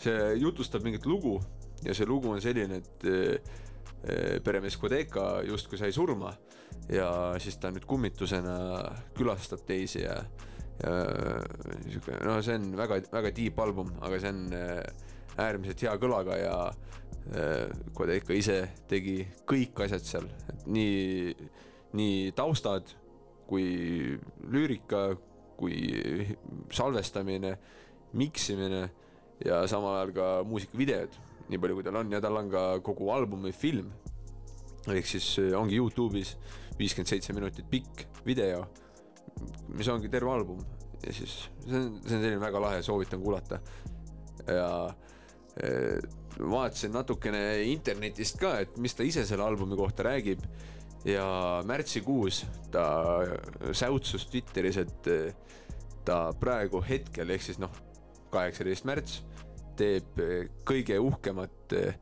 [0.00, 1.38] see jutustab mingit lugu
[1.84, 3.54] ja see lugu on selline, et eh,
[4.04, 6.32] eh, peremees Kodeka justkui sai surma
[6.92, 7.08] ja
[7.42, 8.56] siis ta nüüd kummitusena
[9.16, 10.16] külastab teisi ja,
[10.82, 10.94] ja
[11.86, 14.82] sihuke, no see on väga, väga deep album, aga see on eh,
[15.42, 16.58] äärmiselt hea kõlaga ja
[17.32, 21.34] eh, Kodeka ise tegi kõik asjad seal, et nii,
[21.98, 22.94] nii taustad
[23.46, 24.16] kui
[24.50, 25.08] lüürika,
[25.56, 26.26] kui
[26.74, 27.54] salvestamine,
[28.16, 28.82] miksimine
[29.44, 31.14] ja samal ajal ka muusikavideod,
[31.50, 33.90] nii palju kui tal on ja tal on ka kogu albumi film.
[34.86, 36.36] ehk siis eh, ongi Youtube'is
[36.78, 38.64] viiskümmend seitse minutit pikk video,
[39.76, 40.60] mis ongi terve album.
[41.04, 41.34] Ja siis
[41.66, 43.60] see on, see on selline väga lahe, soovitan kuulata.
[44.46, 44.68] ja
[45.62, 45.98] eh,
[46.38, 50.44] vaatasin natukene internetist ka, et mis ta ise selle albumi kohta räägib.
[51.06, 52.42] Ja märtsikuus
[52.74, 52.86] ta
[53.72, 55.34] säutsus Twitteris, et eh,
[56.04, 57.72] ta praegu hetkel ehk siis noh,
[58.34, 59.20] kaheksateist märts
[59.76, 60.18] teeb
[60.66, 61.98] kõige uhkemat eh,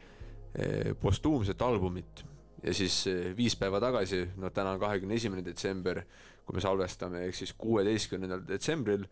[1.03, 2.23] postuumset albumit
[2.65, 6.01] ja siis eh, viis päeva tagasi, no täna on kahekümne esimene detsember,
[6.45, 9.07] kui me salvestame, ehk siis kuueteistkümnendal detsembril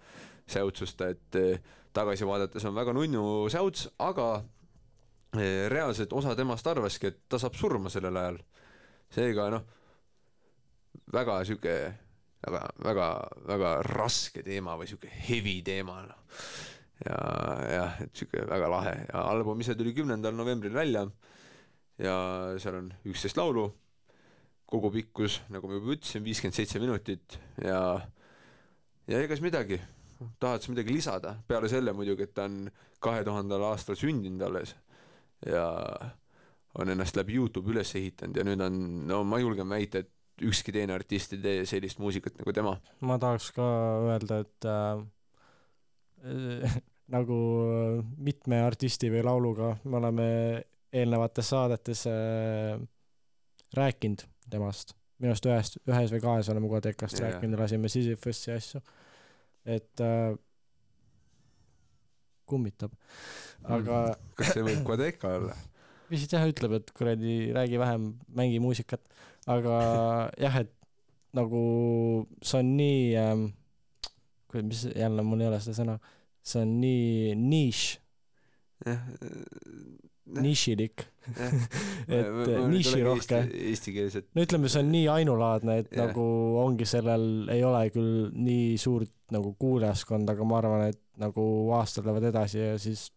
[0.48, 1.60] säutsus ta, et eh,
[1.92, 4.28] tagasi vaadates on väga nunnu säuts, aga
[5.36, 8.40] eh, reaalselt osa temast arvaski, et ta saab surma sellel ajal.
[9.12, 9.64] seega noh,
[11.12, 11.76] väga sihuke
[12.42, 13.08] väga, väga,
[13.48, 16.38] väga raske teema või sihuke heavy teema noh.
[17.04, 17.18] ja
[17.68, 21.04] jah, et sihuke väga lahe ja album ise tuli kümnendal novembril välja
[22.02, 22.16] ja
[22.62, 23.68] seal on üksteist laulu,
[24.72, 27.82] kogu pikkus, nagu ma juba ütlesin, viiskümmend seitse minutit ja
[29.10, 29.78] ja ega siis midagi,
[30.40, 32.64] tahad sa midagi lisada, peale selle muidugi, et ta on
[33.02, 34.74] kahe tuhandel aastal sündinud alles
[35.46, 35.66] ja
[36.78, 38.78] on ennast läbi Youtube üles ehitanud ja nüüd on,
[39.10, 40.10] no ma julgen väita, et
[40.42, 42.76] ükski teine artist ei tee sellist muusikat nagu tema.
[43.04, 43.66] ma tahaks ka
[44.08, 45.02] öelda, et äh,
[47.16, 47.38] nagu
[48.16, 50.28] mitme artisti või lauluga me oleme
[50.92, 52.80] eelnevates saadetes äh,
[53.76, 54.96] rääkinud temast.
[55.22, 57.30] minu arust ühest, ühes või kahes oleme Kodekast Jaa.
[57.30, 58.82] rääkinud, lasime Sisyphus'i asju.
[59.64, 60.34] et äh,
[62.50, 62.94] kummitab,
[63.64, 64.04] aga
[64.36, 65.56] kas see võib Kodeka olla?
[66.12, 69.02] vist jah ütleb, et kuradi räägi vähem, mängi muusikat,
[69.50, 69.76] aga
[70.44, 70.72] jah, et
[71.32, 71.62] nagu
[72.44, 73.46] see on nii ähm,,
[74.52, 75.96] mis jälle mul ei ole seda sõna,
[76.44, 77.86] see on nii nišš,
[78.90, 79.06] jah,
[80.26, 81.04] nišilik,
[82.16, 83.40] et niširohke.
[83.70, 84.28] Eestikeelset.
[84.34, 86.08] no ütleme, see on nii ainulaadne, et Jah.
[86.10, 86.26] nagu
[86.62, 91.44] ongi sellel, ei ole küll nii suurt nagu kuulajaskonda, aga ma arvan, et nagu
[91.78, 93.08] aastad lähevad edasi ja siis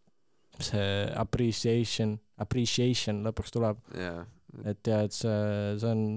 [0.63, 3.81] see appreciation, appreciation lõpuks tuleb.
[3.99, 4.23] jaa,
[4.63, 5.37] et ja, et see,
[5.81, 6.07] see on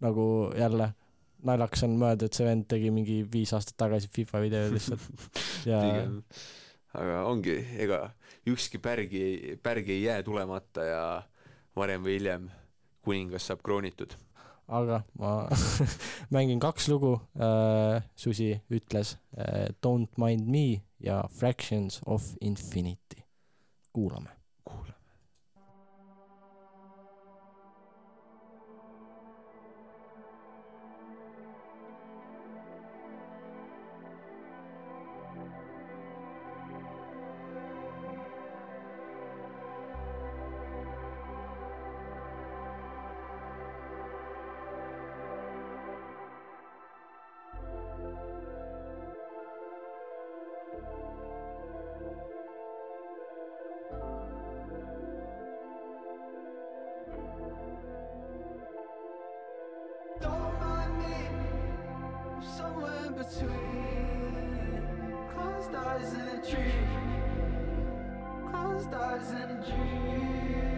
[0.00, 0.24] nagu
[0.56, 0.92] jälle
[1.46, 5.36] naljakas on mõelda, et see vend tegi mingi viis aastat tagasi FIFA video lihtsalt
[5.70, 5.80] ja
[6.98, 8.08] aga ongi, ega
[8.46, 11.22] ükski pärg ei, pärg ei jää tulemata ja
[11.76, 12.50] varem või hiljem
[13.04, 14.14] kuningas saab kroonitud.
[14.68, 15.48] aga ma
[16.34, 23.24] mängin kaks lugu äh,, Susi ütles äh, Don't mind me ja Fractions of Infinity.
[23.92, 24.39] kuulame.
[68.82, 70.69] stars and dreams.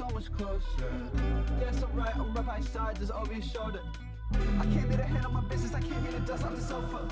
[0.00, 0.90] So much closer.
[1.60, 3.82] It's alright, I'm right by side, just over your shoulder.
[4.32, 7.06] I can't be the of my business, I can't be the dust off the sofa.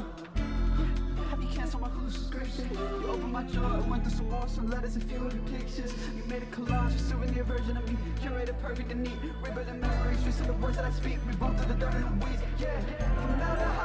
[1.28, 2.70] Have you canceled my Hulu subscription?
[2.72, 5.52] You opened my drawer, I went through some more, some letters, a few of the
[5.52, 5.92] pictures.
[6.16, 9.20] You made a collage, a souvenir version of me, curated perfect and neat.
[9.42, 11.18] River the memories, just the words that I speak.
[11.28, 12.80] We both do the dirt and the weeds, yeah.
[12.80, 13.77] From now to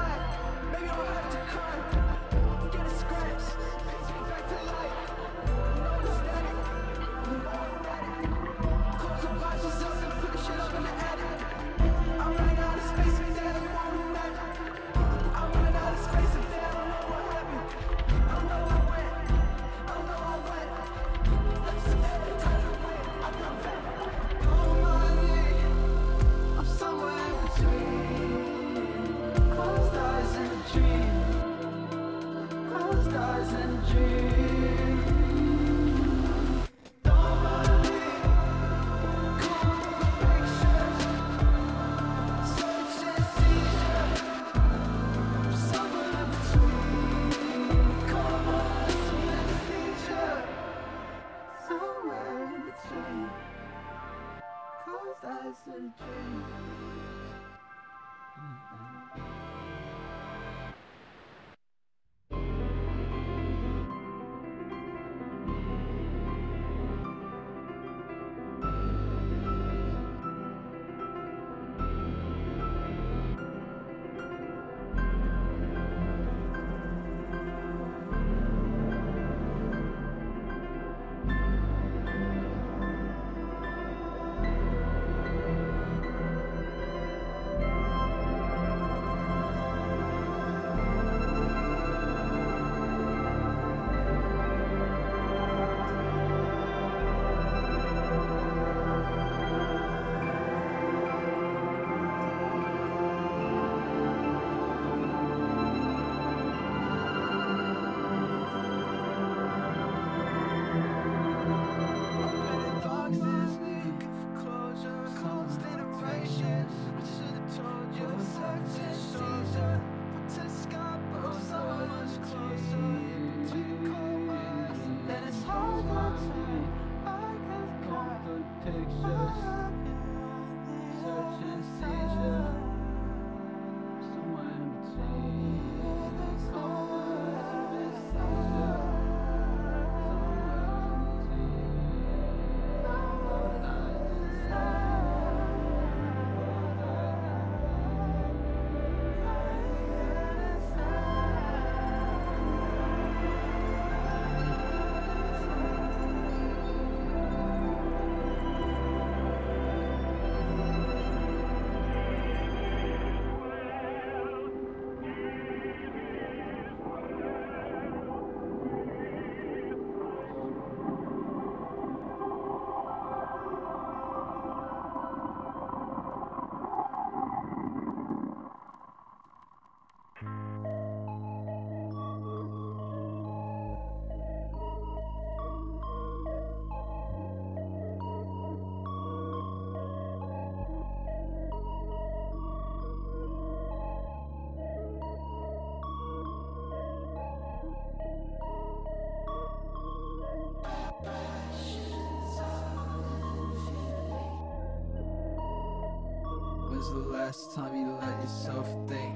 [207.26, 209.16] last time you let yourself think?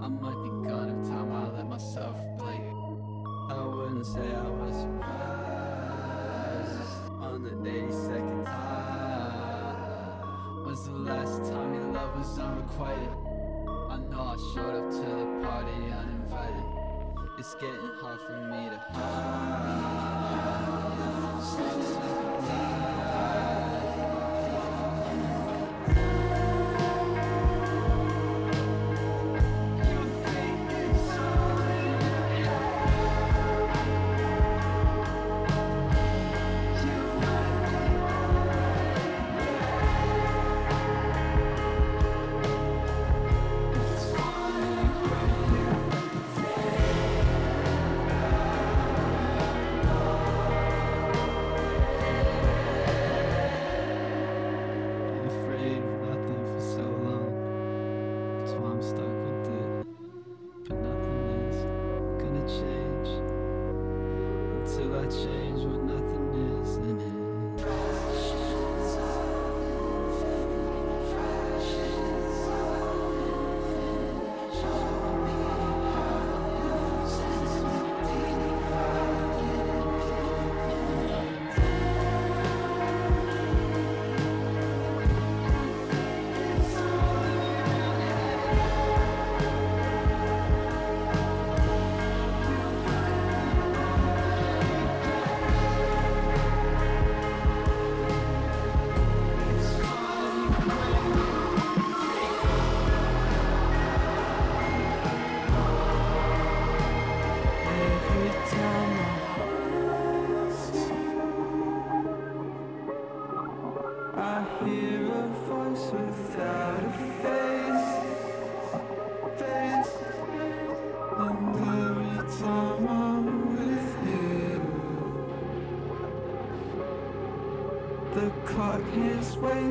[0.00, 2.64] I might be gone if time I let myself blink.
[3.50, 5.12] I wouldn't say I was surprised
[7.20, 9.76] on the 82nd time.
[10.64, 13.12] Was the last time your love was unrequited?
[13.92, 16.68] I know I showed up to the party uninvited.
[17.38, 18.57] It's getting hard for me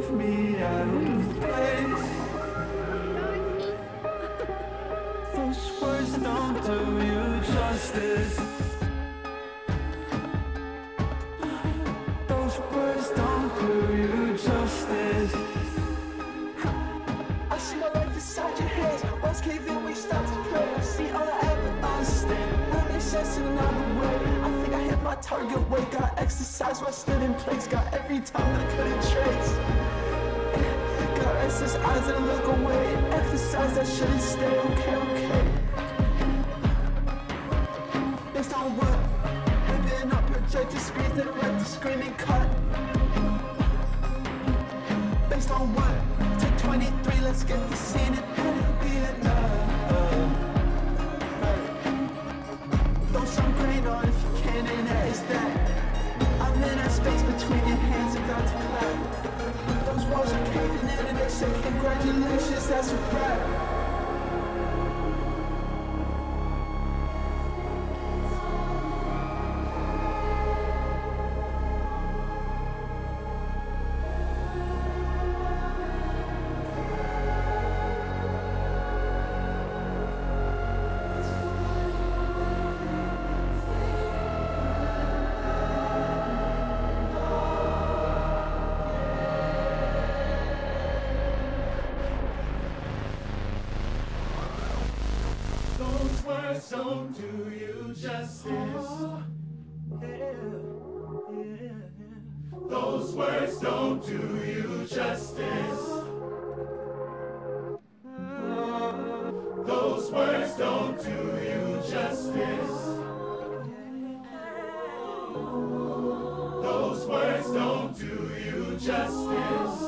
[0.07, 2.09] hands me out of place.
[5.33, 8.39] Those words don't do you justice.
[12.27, 15.33] Those words don't do you justice.
[17.49, 19.03] I see my life inside your hands.
[19.21, 20.73] Once cave we start to play.
[20.75, 22.73] I see all I ever understand.
[22.73, 24.15] Won't make sense in another way.
[24.43, 25.91] I think I hit my target weight.
[25.91, 27.67] Got exercise stood in place.
[27.67, 29.96] Got every time that I couldn't trace.
[31.47, 32.85] Got restless eyes that look away.
[33.09, 34.59] Emphasize that shouldn't stay.
[34.59, 35.45] Okay, okay.
[38.33, 38.99] Based on what?
[39.69, 42.49] Living up projected screens that let the screaming cut.
[45.29, 45.95] Based on what?
[46.37, 49.51] Take 23, let's get the scene and it'll be enough.
[53.11, 55.71] Throw some grain on if you can, and that is that.
[56.41, 59.07] I'm in that space between your hands about to clap
[60.11, 63.66] wasn't craving it and they say congratulations, that's a wrap.
[97.97, 98.89] Do you justice.
[102.69, 105.83] Those words don't do you justice.
[109.65, 111.19] Those words don't do
[111.49, 112.77] you justice.
[116.63, 119.83] Those words don't do you justice.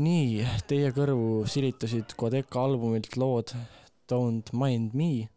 [0.00, 3.52] nii, teie kõrvu silitasid Kodeka albumilt lood
[4.08, 5.28] Don't Mind Me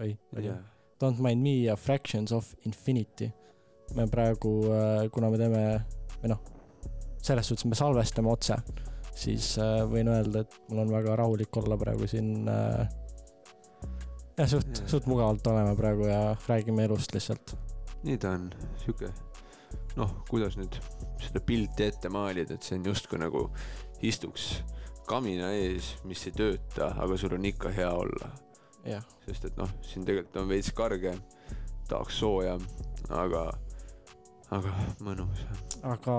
[0.00, 0.60] või Jaa.
[1.00, 3.30] Don't Mind Me ja Fractions of Infinity.
[3.96, 4.50] me praegu,
[5.10, 5.62] kuna me teeme,
[6.22, 6.42] või noh,
[7.22, 8.56] selles suhtes me salvestame otse,
[9.16, 12.86] siis äh, võin öelda, et mul on väga rahulik olla praegu siin äh,.
[14.38, 17.56] jah, suht Jaa., suht mugavalt oleme praegu ja räägime elust lihtsalt.
[18.06, 18.48] nii ta on,
[18.84, 19.10] sihuke
[19.98, 20.78] noh, kuidas nüüd
[21.20, 23.48] seda pilti ette maalida, et see on justkui nagu
[24.06, 24.60] istuks
[25.10, 28.30] kamina ees, mis ei tööta, aga sul on ikka hea olla.
[29.26, 31.14] Sest et noh, siin tegelikult on veits karge,
[31.88, 32.56] tahaks sooja,
[33.10, 33.42] aga,
[34.50, 34.72] aga
[35.04, 35.42] mõnus.
[35.82, 36.16] aga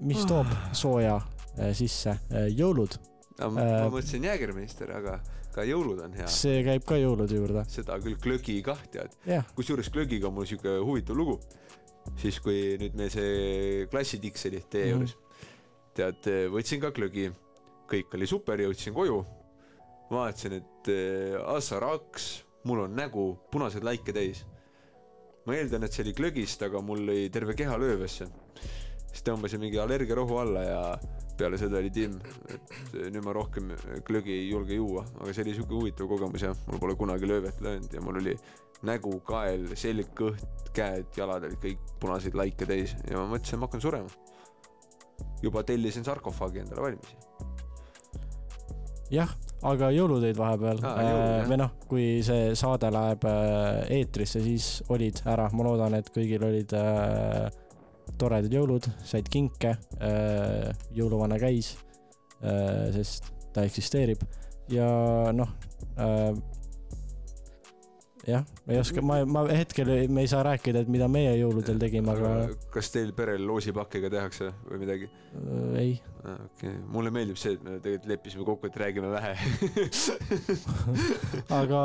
[0.00, 0.46] mis toob
[0.76, 1.16] sooja
[1.58, 2.16] äh, sisse,
[2.56, 2.98] jõulud.
[3.40, 5.20] ma Äh, mõtlesin Jägermeister, aga
[5.54, 6.26] ka jõulud on hea.
[6.28, 7.64] see käib ka jõulude juurde.
[7.68, 9.46] seda küll glögi kah tead Jah..
[9.56, 11.40] kusjuures glögiga on mul siuke huvitav lugu.
[12.20, 14.90] siis kui nüüd meil see klassitiks oli tee Mhm.
[14.92, 15.26] juures mm.,
[15.94, 17.30] tead, võtsin ka glögi,
[17.90, 19.24] kõik oli super, jõudsin koju.
[20.10, 22.30] vaatasin, et äh, Assaraks,
[22.68, 24.44] mul on nägu punaseid laike täis.
[25.46, 28.28] ma eeldan, et see oli glögist, aga mul lõi terve keha löövesse.
[29.10, 30.82] siis tõmbasin mingi allergiarohu alla ja
[31.40, 32.18] peale seda oli timm,
[32.52, 33.72] et nüüd ma rohkem
[34.06, 37.62] glögi ei julge juua, aga see oli siuke huvitav kogemus jah, mul pole kunagi löövet
[37.64, 38.34] löönud ja mul oli
[38.86, 40.44] nägu, kael, selg, kõht,
[40.76, 44.10] käed, jalad olid kõik punaseid laike täis ja ma mõtlesin, ma hakkan surema.
[45.42, 47.16] juba tellisin sarkofaagi endale valmis.
[49.10, 49.32] jah,
[49.66, 55.20] aga jõulutöid vahepeal Aa, äh, või noh, kui see saade läheb äh, eetrisse, siis olid
[55.28, 57.50] ära, ma loodan, et kõigil olid äh,
[58.20, 61.74] toredad jõulud, said kinke äh,, jõuluvana käis
[62.42, 64.24] äh,, sest ta eksisteerib.
[64.70, 64.88] Ja
[65.34, 65.50] noh
[65.98, 66.32] äh,
[68.28, 71.32] jah, ma ei oska, ma, ma hetkel ei- me ei saa rääkida, et mida meie
[71.38, 72.32] jõuludel tegime, aga
[72.74, 75.10] kas teil perel loosipakkega tehakse või midagi?
[75.34, 75.92] äh, ei.
[76.20, 79.36] okei okay., mulle meeldib see, et me tegelikult leppisime kokku, et räägime vähe.
[81.60, 81.84] aga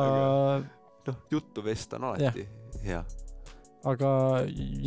[1.08, 2.48] noh, juttu vesta on alati
[2.86, 3.04] hea.
[3.86, 4.10] aga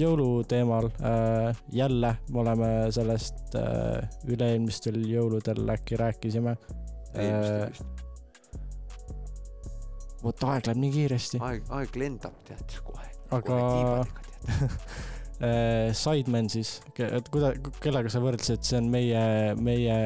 [0.03, 6.57] jõuluteemal äh, jälle me oleme sellest äh, üle-eelmistel jõuludel äkki rääkisime
[7.17, 7.71] äh,.
[10.23, 13.07] Vot aeg läheb nii kiiresti, aeg, aeg lendab, tead, kohe.
[13.37, 13.59] aga
[15.45, 19.23] äh, Sidemen siis, et kuida-, kellega sa võrdlesid, see on meie,
[19.61, 19.99] meie,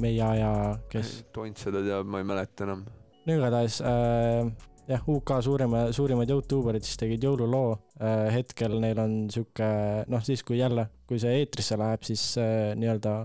[0.00, 0.52] meie aja,
[0.92, 2.86] kes tont seda teab, ma ei mäleta enam.
[3.26, 4.48] no igatahes äh,
[4.88, 8.28] jah, UK suurima, suurimad Youtuberid siis tegid jõululoo äh,.
[8.38, 9.68] hetkel neil on sihuke,
[10.08, 13.20] noh siis kui jälle, kui see eetrisse läheb, siis äh, nii-öelda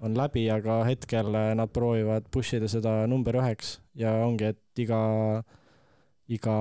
[0.00, 4.82] on läbi, aga hetkel äh, nad proovivad push ida seda number üheks ja ongi, et
[4.82, 5.00] iga,
[6.30, 6.56] iga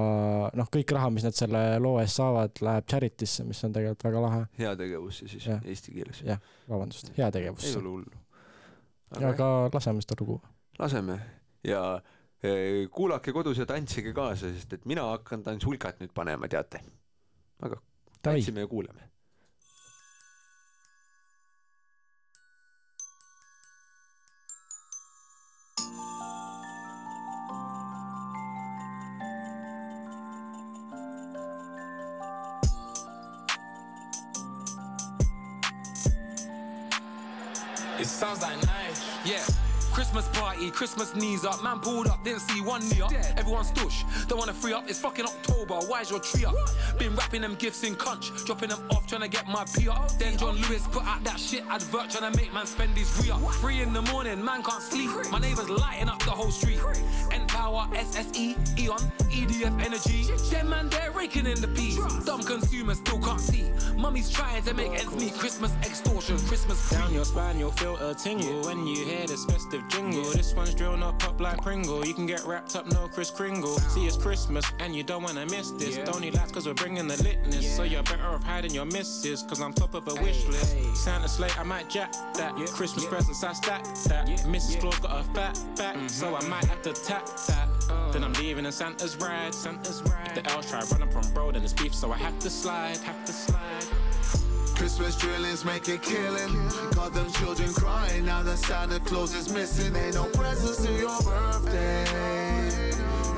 [0.60, 4.24] noh, kõik raha, mis nad selle loo eest saavad, läheb charity'sse, mis on tegelikult väga
[4.26, 4.46] lahe.
[4.60, 5.66] heategevusse siis Jah.
[5.66, 6.24] eesti keeles.
[6.28, 7.82] jah, vabandust, heategevusse ei.
[7.82, 8.24] ole hullu.
[9.32, 10.40] aga laseme seda lugu.
[10.80, 11.20] laseme
[11.64, 11.84] ja
[12.44, 16.84] eh, kuulake kodus ja tantsige kaasa, sest et mina hakkan tantsulkat nüüd panema, teate.
[17.64, 17.80] aga
[18.22, 19.09] tantsime ja kuulame.
[38.00, 39.26] It sounds like nice.
[39.26, 39.69] Yeah.
[40.00, 41.62] Christmas party, Christmas knees up.
[41.62, 43.12] Man pulled up, didn't see one knee up.
[43.36, 44.90] Everyone's stush, don't wanna free up.
[44.90, 46.56] It's fucking October, why's your tree up?
[46.98, 50.10] Been wrapping them gifts in conch, dropping them off, trying to get my P up.
[50.18, 53.32] Then John Lewis put out that shit advert, trying to make man spend his re
[53.32, 53.42] up.
[53.56, 55.10] Three in the morning, man can't sleep.
[55.32, 56.80] My neighbors lighting up the whole street.
[57.34, 58.98] N Power, SSE, Eon,
[59.30, 60.24] EDF Energy.
[60.50, 61.98] Them man, they're raking in the peas.
[62.24, 63.70] Dumb consumers still can't see.
[63.98, 65.34] Mummy's trying to make ends meet.
[65.34, 69.86] Christmas extortion, Christmas Down your spine, you'll feel a tingle when you hear this festive
[69.90, 70.24] jingle.
[70.32, 72.06] This one's drill, up pop like Pringle.
[72.06, 73.78] You can get wrapped up, no Chris Kringle.
[73.92, 75.98] See, it's Christmas and you don't wanna miss this.
[75.98, 77.64] Don't need lights, cause we're bringing the litness.
[77.64, 80.78] So you're better off hiding your misses, cause I'm top of a wish list.
[80.96, 82.56] Santa slate, I might jack that.
[82.68, 84.28] Christmas presents, I stack that.
[84.48, 84.80] Mrs.
[84.80, 86.50] Claus got a fat back, so I mm-hmm.
[86.52, 87.68] might have to tap that.
[88.14, 89.54] Then I'm leaving in Santa's ride.
[89.54, 90.28] Santa's ride.
[90.28, 92.98] If the elves try running from bro, then it's beef, so I have to slide,
[92.98, 93.86] have to slide.
[94.76, 96.54] Christmas drillings make it killing.
[96.96, 99.94] Got them children crying now that Santa Claus is missing.
[99.96, 102.06] Ain't no presents to your birthday.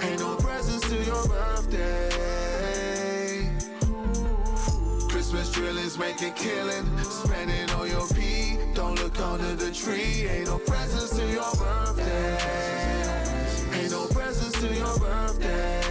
[0.04, 2.10] Ain't no presents to your birthday.
[5.10, 6.86] Christmas drillings make it killing.
[7.00, 8.58] Spending all your pee.
[8.76, 10.28] Don't look under the tree.
[10.28, 12.91] Ain't no presents to your birthday.
[14.64, 15.82] Ain't no presents to your birthday.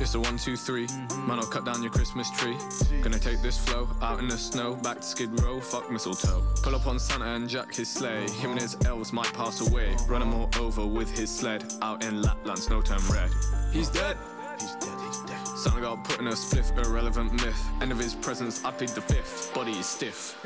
[0.00, 0.86] It's a one, two, three.
[1.26, 2.56] Man, I'll cut down your Christmas tree.
[3.02, 6.42] Gonna take this flow out in the snow, back to Skid Row, fuck mistletoe.
[6.62, 8.26] Pull up on Santa and Jack his sleigh.
[8.30, 9.94] Him and his elves might pass away.
[10.08, 11.70] Run 'em all over with his sled.
[11.82, 13.30] Out in Lapland, snow turn red.
[13.72, 14.16] He's dead.
[14.58, 15.46] He's dead, he's dead.
[15.58, 17.62] Santa got put in a spliff, irrelevant myth.
[17.80, 19.52] End of his presence, I plead the fifth.
[19.54, 20.36] Body is stiff.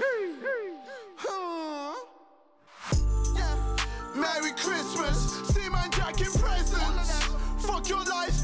[4.15, 7.25] Merry Christmas, see man jacking presents.
[7.59, 8.44] Fuck your life,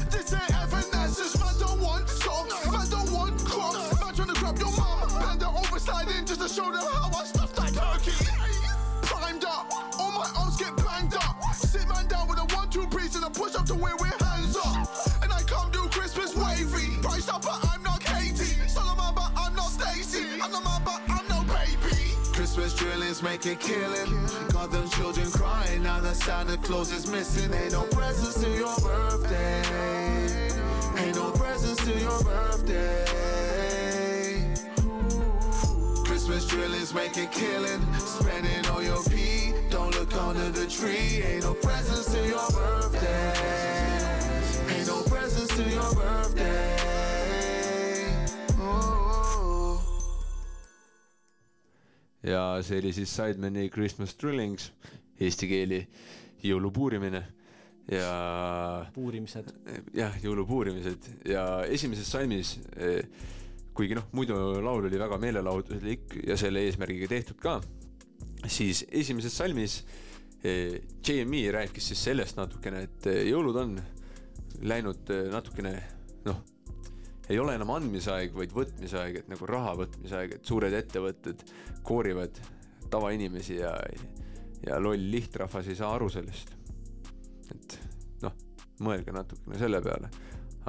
[22.53, 24.27] Christmas drillings make a killing.
[24.51, 27.49] Got them children crying now that Santa Claus is missing.
[27.53, 30.49] Ain't no presents to your birthday.
[30.97, 33.05] Ain't no presents to your birthday.
[36.03, 37.81] Christmas drillings make a killing.
[37.95, 39.53] Spending all your pee.
[39.69, 41.23] Don't look under the tree.
[41.23, 43.31] Ain't no presents to your birthday.
[44.75, 46.70] Ain't no presents to your birthday.
[52.23, 54.71] Ja see oli siis Sidemani Christmas Drillings,
[55.21, 55.81] eesti keeli
[56.45, 57.21] jõulupuurimine
[57.91, 58.11] ja
[58.93, 59.49] puurimised.
[59.93, 62.55] jah, jõulupuurimised ja esimeses salmis,
[63.73, 67.59] kuigi noh, muidu laul oli väga meelelahutuslik ja selle eesmärgiga tehtud ka,
[68.47, 69.81] siis esimeses salmis
[70.41, 73.75] JME rääkis siis sellest natukene, et jõulud on
[74.65, 75.75] läinud natukene
[76.25, 76.41] noh,
[77.31, 80.73] ei ole enam andmise aeg, vaid võtmise aeg, et nagu raha võtmise aeg, et suured
[80.75, 81.45] ettevõtted
[81.87, 82.41] koorivad
[82.91, 83.71] tavainimesi ja,
[84.65, 86.51] ja loll lihtrahvas ei saa aru sellest.
[87.55, 87.77] et
[88.25, 88.35] noh,
[88.83, 90.11] mõelge natukene selle peale.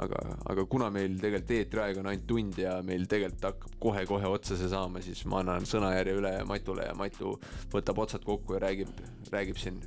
[0.03, 4.57] aga, aga kuna meil tegelikult eetriaeg on ainult tund ja meil tegelikult hakkab kohe-kohe otsa
[4.57, 7.35] see saama, siis ma annan sõnajärje üle Matule ja Matu
[7.73, 9.03] võtab otsad kokku ja räägib,
[9.35, 9.83] räägib siin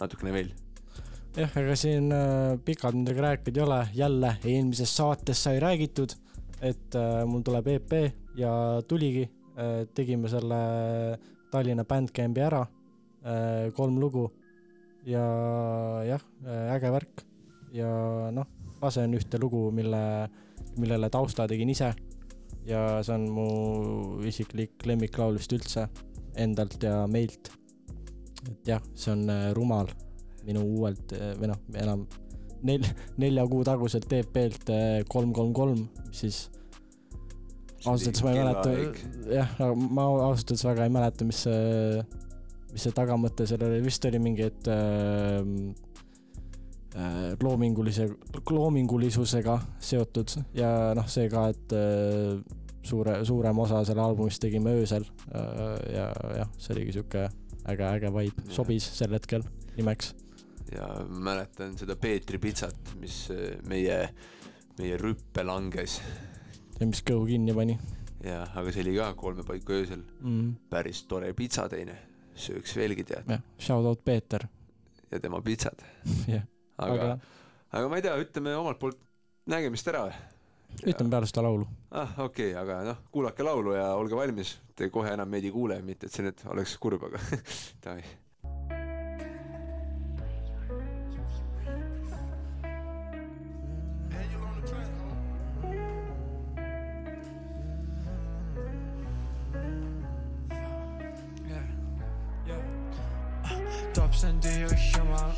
[0.00, 0.54] natukene veel
[1.36, 6.14] jah, ega siin äh, pikalt midagi rääkida ei ole, jälle eelmises saates sai räägitud,
[6.60, 7.94] et äh, mul tuleb EP
[8.36, 8.52] ja
[8.88, 9.28] tuligi.
[9.52, 10.58] Äh,, tegime selle
[11.52, 12.62] Tallinna Bandcampi ära.
[13.76, 14.24] Kolm lugu.
[15.06, 15.22] Ja
[16.02, 16.22] jah,
[16.74, 17.22] äge värk.
[17.76, 17.90] Ja
[18.34, 18.48] noh,
[18.80, 20.00] lasen ühte lugu, mille,
[20.80, 21.92] millele tausta tegin ise.
[22.66, 23.46] Ja see on mu
[24.26, 25.86] isiklik lemmiklaul vist üldse
[26.34, 27.52] endalt ja meilt.
[28.48, 29.92] et jah, see on Rumal
[30.46, 32.06] minu uuelt eh, või noh, enam
[32.66, 32.88] nel-,
[33.22, 34.74] nelja kuu taguselt EP-lt
[35.12, 36.46] kolm, kolm, kolm, siis
[37.86, 38.74] ausalt öeldes ma ei mäleta,
[39.32, 42.02] jah, ma ausalt öeldes väga ei mäleta, mis see,
[42.72, 45.40] mis see tagamõte seal oli, vist oli mingi, et äh,
[46.96, 48.08] äh, loomingulise,
[48.50, 55.06] loomingulisusega seotud ja noh, see ka, et äh, suure, suurem osa selle albumist tegime öösel
[55.34, 56.10] äh, ja
[56.42, 57.28] jah, see oligi sihuke
[57.70, 60.12] äge, äge vibe, sobis sel hetkel nimeks
[60.72, 63.98] ja mäletan seda Peetri pitsat, mis äh, meie,
[64.78, 65.98] meie rüppe langes.
[66.80, 67.78] ja mis kõhu kinni pani.
[68.24, 70.50] jah, aga see oli ka kolme paiku öösel Mhm.
[70.70, 71.96] päris tore pitsa teine,
[72.34, 73.28] sööks veelgi tead.
[73.28, 74.46] jah, shout out Peeter.
[75.10, 75.82] ja tema pitsad.
[76.28, 76.44] jah,
[76.78, 77.18] aga aga,
[77.72, 78.98] aga ma ei tea, ütleme omalt poolt
[79.46, 80.06] nägemist ära.
[80.86, 81.66] ütleme peale seda laulu.
[81.90, 85.50] ah, okei okay,, aga noh, kuulake laulu ja olge valmis, te kohe enam meid ei
[85.52, 87.18] kuule, mitte et see nüüd oleks kurb, aga
[87.84, 88.02] davai.
[104.12, 105.32] Tops on tühjus jumal,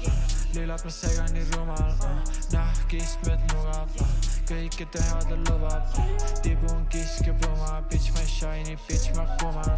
[0.54, 1.92] lillad ma segan nii rumal,
[2.52, 3.88] nahkistmed mugav,
[4.48, 5.96] kõike teha ta lubab,
[6.44, 9.70] tibun kiskepuma, bitch ma shiny, bitch ma kumal,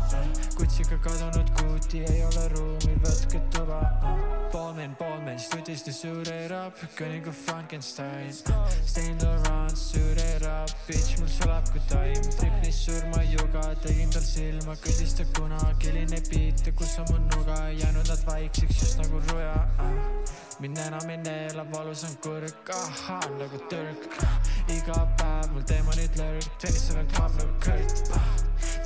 [0.58, 3.80] kutsiga kadunud kuuti ei ole ruumi, võtke tuba,
[4.52, 8.32] poolmen, poolmen, stuudist ja suurerab, kõnnin kui Frankenstein,
[8.84, 15.28] Saint Laurent suurerab, bitch mul sulab kui taim, triplis surmajuga, tegin tal silma, küsis ta
[15.38, 19.54] kunagi, milline beat ja kus on mu nuga, jäänud nad vaikseks just nagu ruja.
[20.60, 24.06] Mind enam ei neela, valus on kurk, ahhaa nagu türk,
[24.72, 28.30] iga päev mul teemonid lörg, tennisel on klaap nagu ah..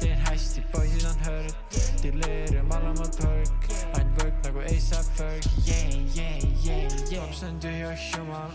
[0.01, 5.51] teen hästi, poisid on hõrd, delirium all on mul perk, ainult work nagu ASAP Ferg,
[5.67, 7.23] yeah, yeah, yeah, yeah.
[7.23, 8.51] laps on tühjaks jumal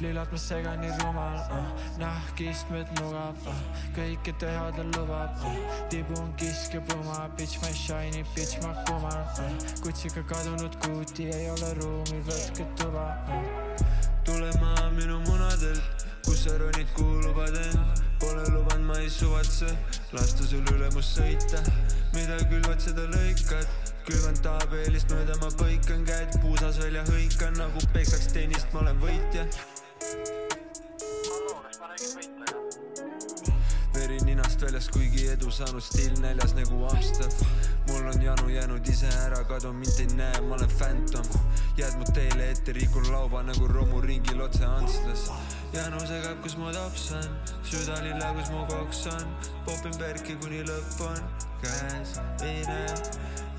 [0.00, 1.64] lillad ma segan nii rumal uh.,
[2.00, 3.62] nahkistmed mugav uh.,
[3.96, 5.56] kõike teha ta lubab uh.,
[5.92, 9.50] tibun kiskepuma, bitch ma shiny, bitch ma kumal uh.,
[9.84, 13.82] kutsiga kadunud kuuti ei ole ruumi, võtke tuba uh..
[14.24, 19.68] tule maha minu munadelt, kus sa ronid, kuhu lubad end, pole lubanud, ma ei suvatse
[20.16, 21.60] lasta sul ülemust sõita,
[22.16, 23.68] mida külvad, seda lõikad,
[24.08, 29.46] külvan tabeelist mööda, ma põikan käed puusas välja, hõikan nagu peksaks tennist, ma olen võitja.
[33.94, 37.42] Veri ninast väljas, kuigi edu saanud stiil näljas nagu Amstaff.
[37.88, 41.26] mul on janu jäänud ise ära, kadu mind ei näe, ma olen Phantom.
[41.76, 45.30] jääd mu teele ette, rikun lauba nagu romuringil otse Antslas.
[45.72, 47.28] Janu segab, kus mu tops on,
[47.62, 49.26] süda lilla, kus mu koks on.
[49.66, 51.20] popin perki, kuni lõpp on
[51.62, 52.96] käes, ei näe.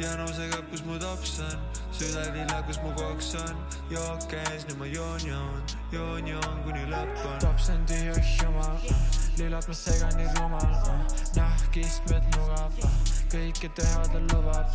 [0.01, 1.55] janu segab, kus mu tops on,
[1.95, 3.63] süda lilla, kus mu koks on.
[3.93, 5.63] jook käes, nüüd ma joon, joon,
[5.95, 7.47] joon, joon, kuni lõpp on.
[7.47, 8.77] on tühjaks jumal,
[9.39, 10.79] lillad ma segan nii rumal,
[11.39, 12.83] nahkistmed mugav,
[13.31, 14.73] kõike teha ta lubab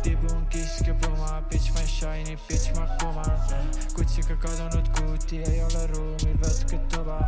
[0.00, 6.32] tibun kiske puma bitch ma shiny bitch ma kuman kutsiga kadunud kuuti ei ole ruumi
[6.40, 7.18] võtke tuba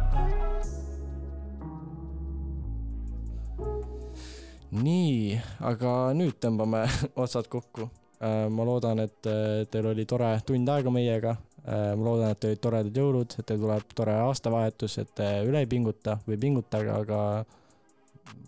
[4.71, 6.87] nii, aga nüüd tõmbame
[7.23, 7.91] otsad kokku.
[8.21, 11.37] ma loodan, et äh, teil oli tore tund aega meiega.
[11.65, 15.61] ma loodan, et teil olid toredad jõulud, et teil tuleb tore aastavahetus, et te üle
[15.61, 17.21] ei pinguta või pingutage, aga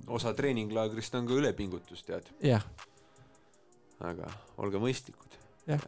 [0.07, 2.29] osa treeninglaagrist on ka ülepingutus, tead.
[2.43, 2.65] jah,
[4.01, 4.31] aga
[4.63, 5.39] olge mõistlikud.
[5.67, 5.85] jah,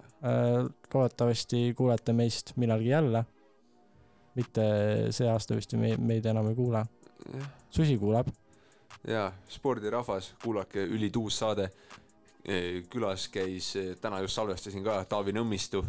[0.95, 3.25] loodetavasti kuulete meist millalgi jälle.
[4.35, 4.65] mitte
[5.15, 6.87] see aasta vist ju me, meid enam ei kuula.
[7.33, 8.31] jah, susi kuuleb,
[9.09, 11.71] jaa, spordirahvas, kuulake ülituus saade.
[12.93, 15.81] külas käis, täna just salvestasin ka Taavi Nõmmistu.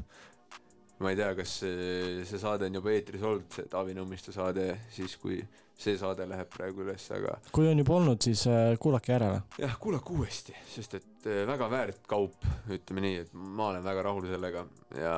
[0.99, 5.17] Ma ei tea, kas see, saade on juba eetris olnud, see Taavi Nõmmistu saade, siis
[5.21, 5.41] kui
[5.75, 9.41] see saade läheb praegu üles, aga kui on juba olnud, siis äh, kuulake järele.
[9.59, 14.05] jah, kuulake uuesti, sest et eh, väga väärt kaup, ütleme nii, et ma olen väga
[14.07, 14.65] rahul sellega
[14.95, 15.17] ja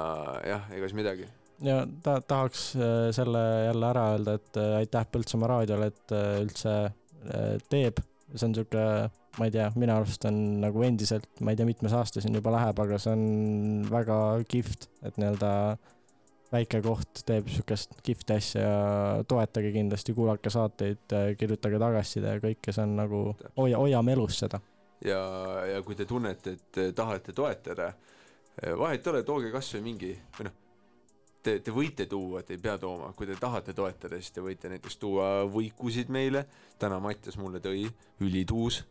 [0.54, 1.30] jah, ega siis midagi.
[1.66, 6.28] ja ta tahaks äh, selle jälle ära öelda, et äh, aitäh Põltsamaa raadiole, et äh,
[6.42, 8.02] üldse äh, teeb.
[8.34, 8.82] see on sihuke,
[9.38, 12.54] ma ei tea, minu arust on nagu endiselt, ma ei tea, mitmes aasta siin juba
[12.56, 13.28] läheb, aga see on
[13.92, 14.18] väga
[14.50, 15.52] kihvt, et nii-öelda
[16.52, 22.74] väike koht teeb sihukest kihvti asja ja toetage kindlasti, kuulake saateid, kirjutage tagasiside ja kõike,
[22.74, 23.24] see on nagu,
[23.58, 24.62] hoia, hoiame elus seda.
[25.06, 25.20] ja,
[25.74, 27.92] ja kui te tunnete, et tahate toetada,
[28.80, 30.56] vahet ei ole, tooge kasvõi mingi või noh,
[31.44, 34.72] te, te võite tuua, te ei pea tooma, kui te tahate toetada, siis te võite
[34.72, 36.46] näiteks tuua võikusid meile,
[36.80, 37.86] täna Mattias mulle tõi
[38.24, 38.82] ülituus,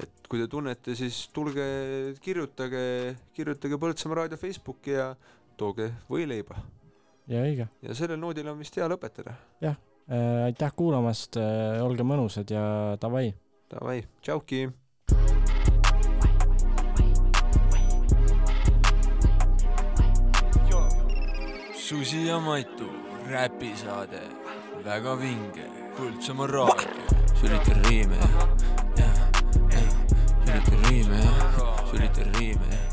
[0.00, 1.64] et kui te tunnete, siis tulge
[2.24, 2.82] kirjutage,
[3.36, 5.12] kirjutage Põltsamaa raadio Facebooki ja
[5.56, 6.56] tooge võileiba.
[7.28, 7.68] ja õige.
[7.82, 9.36] ja sellel noodil on vist hea lõpetada.
[9.60, 9.76] jah,
[10.46, 11.36] aitäh kuulamast,
[11.82, 13.32] olge mõnusad ja davai.
[13.72, 14.68] Davai, tšauki.
[21.92, 22.86] Susi ja Matu,
[23.28, 24.20] räpisaade,
[24.84, 25.66] väga vinge,
[25.96, 26.88] Põltsamaa raadio.
[27.36, 28.48] sülitan riime, jah,
[28.96, 29.21] jah,
[30.66, 31.22] شريت الريمة.
[31.92, 32.91] شريت الريمة.